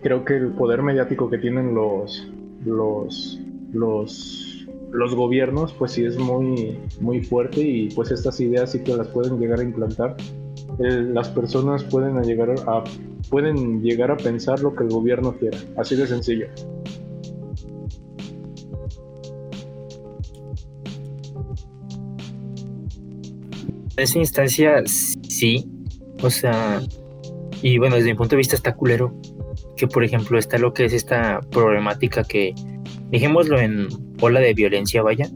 [0.00, 2.26] Creo que el poder mediático que tienen los
[2.64, 3.40] los
[3.72, 8.96] los los gobiernos pues sí es muy muy fuerte y pues estas ideas sí que
[8.96, 10.16] las pueden llegar a implantar.
[10.78, 12.84] Las personas pueden llegar a
[13.28, 16.46] pueden llegar a pensar lo que el gobierno quiera así de sencillo
[23.96, 25.66] En esa instancia, sí.
[26.22, 26.80] O sea,
[27.62, 29.14] y bueno, desde mi punto de vista está culero.
[29.76, 32.54] que por ejemplo está lo que es esta problemática que,
[33.10, 33.88] dejémoslo en
[34.20, 35.28] ola de violencia, vaya,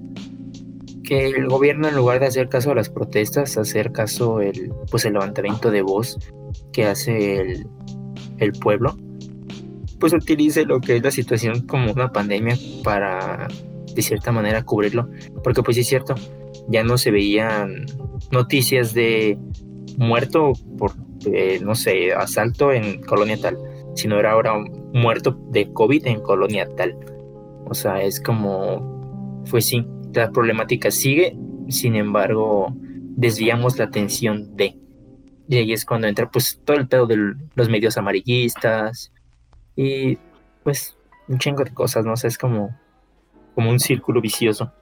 [1.05, 5.05] que el gobierno en lugar de hacer caso a las protestas, hacer caso el, pues
[5.05, 6.19] el levantamiento de voz
[6.73, 7.67] que hace el,
[8.39, 8.97] el pueblo,
[9.99, 13.49] pues utilice lo que es la situación como una pandemia para
[13.95, 15.09] de cierta manera cubrirlo,
[15.43, 16.15] porque pues sí es cierto,
[16.71, 17.87] ya no se veían
[18.31, 19.39] noticias de
[19.99, 20.93] muerto por,
[21.27, 23.59] eh, no sé, asalto en colonia tal,
[23.95, 24.55] sino era ahora
[24.93, 26.97] muerto de COVID en colonia tal.
[27.67, 31.37] O sea, es como, pues sí, la problemática sigue,
[31.69, 32.73] sin embargo,
[33.17, 34.77] desviamos la atención de.
[35.49, 39.13] Y ahí es cuando entra pues todo el pedo de los medios amarillistas
[39.75, 40.17] y
[40.63, 40.97] pues
[41.27, 42.17] un chingo de cosas, ¿no?
[42.17, 42.77] sé, es como,
[43.55, 44.73] como un círculo vicioso.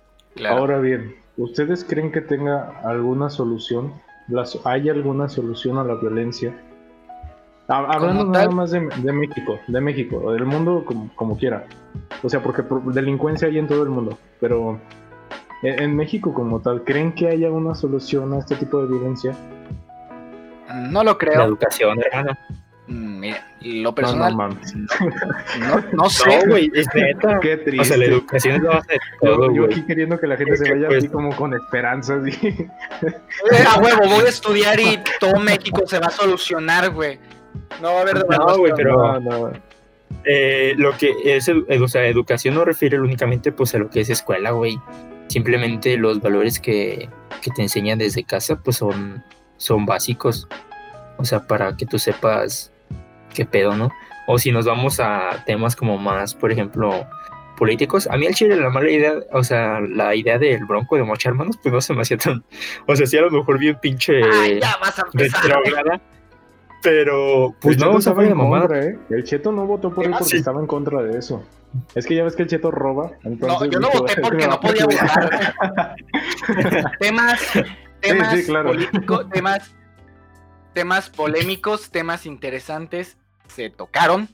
[0.46, 3.94] Ahora bien, ¿ustedes creen que tenga alguna solución?
[4.64, 6.54] ¿Hay alguna solución a la violencia?
[7.68, 11.66] Hablando nada más de, México, de México, o del mundo como, como quiera.
[12.22, 12.62] O sea, porque
[12.92, 14.78] delincuencia hay en todo el mundo, pero
[15.62, 19.34] en México como tal, ¿creen que haya una solución a este tipo de violencia?
[20.90, 21.38] No lo creo.
[21.38, 22.38] La educación, hermano.
[22.88, 24.34] Mm, mira, lo personal.
[24.34, 26.38] No, no, no, sé.
[26.38, 27.38] No, güey, es neta.
[27.40, 27.80] Qué triste.
[27.82, 30.56] O sea, la educación es lo base de todo, Yo aquí queriendo que la gente
[30.56, 32.26] se vaya así como con esperanzas.
[32.26, 32.30] Y...
[33.52, 37.18] Eh, a huevo, voy a estudiar y todo México se va a solucionar, güey.
[37.80, 39.20] No va a haber No, güey, pero.
[39.20, 39.52] No,
[40.24, 44.10] eh, lo que es, o sea, educación no refiere únicamente pues a lo que es
[44.10, 44.78] escuela, güey.
[45.28, 47.08] Simplemente los valores que,
[47.42, 49.22] que te enseñan desde casa pues son,
[49.56, 50.48] son básicos.
[51.18, 52.72] O sea, para que tú sepas
[53.34, 53.90] qué pedo, ¿no?
[54.26, 57.06] O si nos vamos a temas como más, por ejemplo,
[57.56, 61.02] políticos, a mí el Chile la mala idea, o sea, la idea del bronco de
[61.02, 62.44] mochar manos, pues no se me hacía tan,
[62.86, 66.00] o sea, sí a lo mejor bien pinche Ay, ya vas a empezar.
[66.82, 68.98] pero pues el no, Cheto estaba en contra, ¿eh?
[69.10, 71.42] El Cheto no votó por él porque estaba en contra de eso.
[71.94, 73.12] Es que ya ves que el Cheto roba.
[73.24, 75.94] no, yo no voté porque no podía votar.
[77.00, 77.40] temas,
[78.00, 78.70] temas sí, sí, claro.
[78.70, 79.74] políticos, temas
[80.78, 83.16] temas polémicos, temas interesantes
[83.48, 84.28] se tocaron,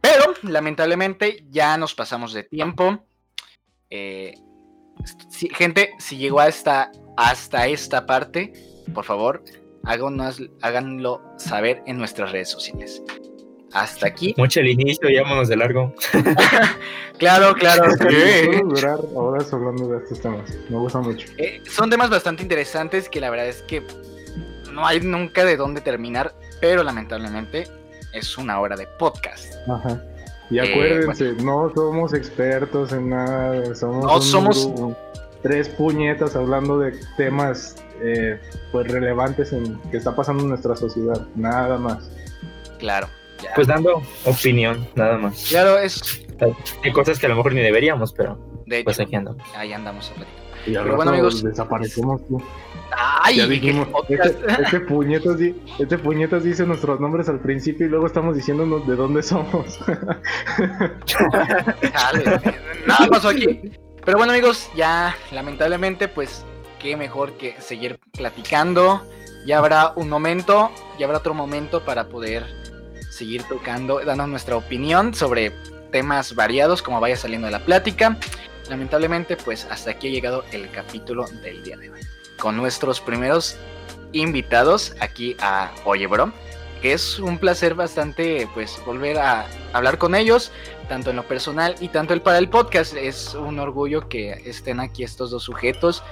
[0.00, 3.04] pero lamentablemente ya nos pasamos de tiempo.
[3.88, 4.34] Eh,
[5.54, 8.52] gente, si llegó hasta, hasta esta parte,
[8.92, 9.44] por favor,
[9.84, 13.00] háganos, háganlo saber en nuestras redes sociales.
[13.72, 14.34] Hasta aquí.
[14.36, 15.94] Mucho el inicio, vámonos de largo.
[17.18, 17.84] claro, claro.
[17.98, 20.52] Podemos durar horas hablando de estos temas.
[20.68, 21.24] Me gusta mucho.
[21.38, 23.80] Eh, son temas bastante interesantes que la verdad es que
[24.72, 27.68] no hay nunca de dónde terminar, pero lamentablemente
[28.12, 29.54] es una hora de podcast.
[29.68, 30.02] Ajá.
[30.50, 34.96] Y eh, acuérdense, no somos expertos en nada, somos, no, somos...
[35.42, 38.38] tres puñetas hablando de temas eh,
[38.70, 42.10] pues relevantes en que está pasando en nuestra sociedad, nada más.
[42.78, 43.08] Claro.
[43.54, 45.48] Pues dando opinión, nada más.
[45.48, 46.24] Claro, es.
[46.84, 48.38] Hay cosas que a lo mejor ni deberíamos, pero.
[48.66, 49.42] De pues hecho, aquí andamos.
[49.56, 50.12] Ahí andamos
[50.66, 51.42] Y pero bueno, amigos.
[51.42, 52.20] Desaparecemos.
[52.28, 52.38] ¿no?
[52.96, 55.36] Ay, ya dijimos, este, este, puñetas,
[55.78, 59.78] este puñetas dice nuestros nombres al principio y luego estamos diciéndonos de dónde somos.
[62.86, 63.72] nada pasó aquí.
[64.04, 66.44] Pero bueno amigos, ya lamentablemente pues
[66.80, 69.02] qué mejor que seguir platicando.
[69.46, 72.44] Ya habrá un momento, ya habrá otro momento para poder
[73.10, 75.52] seguir tocando, dando nuestra opinión sobre
[75.90, 78.16] temas variados como vaya saliendo de la plática.
[78.68, 82.00] Lamentablemente pues hasta aquí ha llegado el capítulo del día de hoy
[82.42, 83.56] con nuestros primeros
[84.10, 86.32] invitados aquí a Oye Bro,
[86.82, 90.50] que es un placer bastante pues volver a hablar con ellos,
[90.88, 92.96] tanto en lo personal y tanto el para el podcast.
[92.96, 96.02] Es un orgullo que estén aquí estos dos sujetos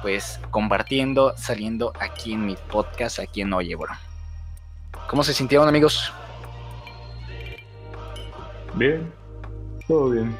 [0.00, 3.92] pues compartiendo, saliendo aquí en mi podcast, aquí en Oye Bro.
[5.06, 6.10] ¿Cómo se sintieron amigos?
[8.72, 9.12] Bien,
[9.86, 10.34] todo bien.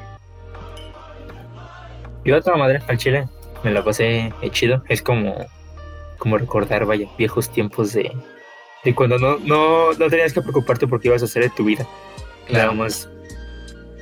[2.23, 3.29] Yo a toda madre al chile
[3.65, 4.83] me la pasé chido.
[4.87, 5.35] Es como,
[6.19, 8.15] como recordar, vaya, viejos tiempos de,
[8.83, 11.65] de cuando no, no, no tenías que preocuparte por qué ibas a hacer de tu
[11.65, 11.85] vida.
[12.45, 12.67] Claro.
[12.67, 13.09] Nada más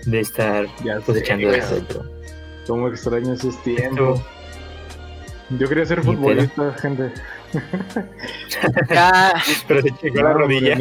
[0.05, 1.82] de estar ya cosechando eso.
[2.68, 4.22] Como extraño esos tiempos.
[5.57, 7.14] Yo quería ser futbolista, gente.
[9.68, 10.76] Pero se checó la rodilla.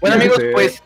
[0.16, 0.82] amigos, pues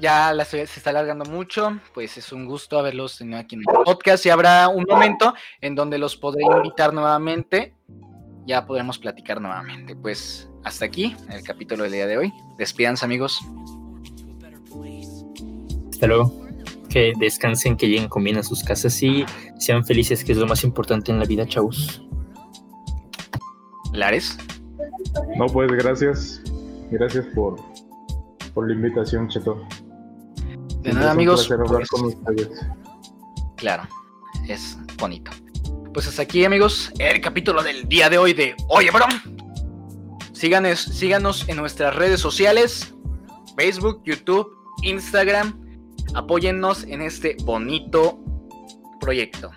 [0.00, 3.66] ya la, se está alargando mucho, pues es un gusto haberlos tenido aquí en el
[3.84, 7.74] podcast y habrá un momento en donde los podré invitar nuevamente,
[8.46, 9.96] ya podremos platicar nuevamente.
[9.96, 12.32] Pues hasta aquí el capítulo del día de hoy.
[12.58, 13.40] Despídanse amigos.
[15.90, 16.46] Hasta luego.
[16.88, 19.26] Que descansen, que lleguen con bien a sus casas y
[19.58, 22.02] sean felices, que es lo más importante en la vida, chavos.
[23.92, 24.38] Lares.
[25.36, 26.42] No, pues gracias.
[26.90, 27.56] Gracias por
[28.56, 29.68] por la invitación, Cheto.
[30.86, 31.48] De nada, amigos.
[31.48, 32.58] Pues,
[33.56, 33.88] claro,
[34.46, 35.32] es bonito.
[35.92, 39.04] Pues hasta aquí, amigos, el capítulo del día de hoy de Oye, bro.
[40.32, 42.94] Síganos, síganos en nuestras redes sociales:
[43.56, 44.48] Facebook, YouTube,
[44.82, 45.60] Instagram.
[46.14, 48.20] Apóyennos en este bonito
[49.00, 49.50] proyecto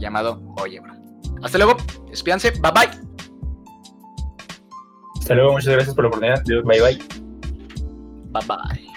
[0.00, 0.94] llamado Oye, bro.
[1.42, 1.76] Hasta luego,
[2.08, 2.88] despídanse, bye bye.
[5.18, 6.42] Hasta luego, muchas gracias por la oportunidad.
[6.46, 6.98] Bye bye.
[8.30, 8.89] Bye bye.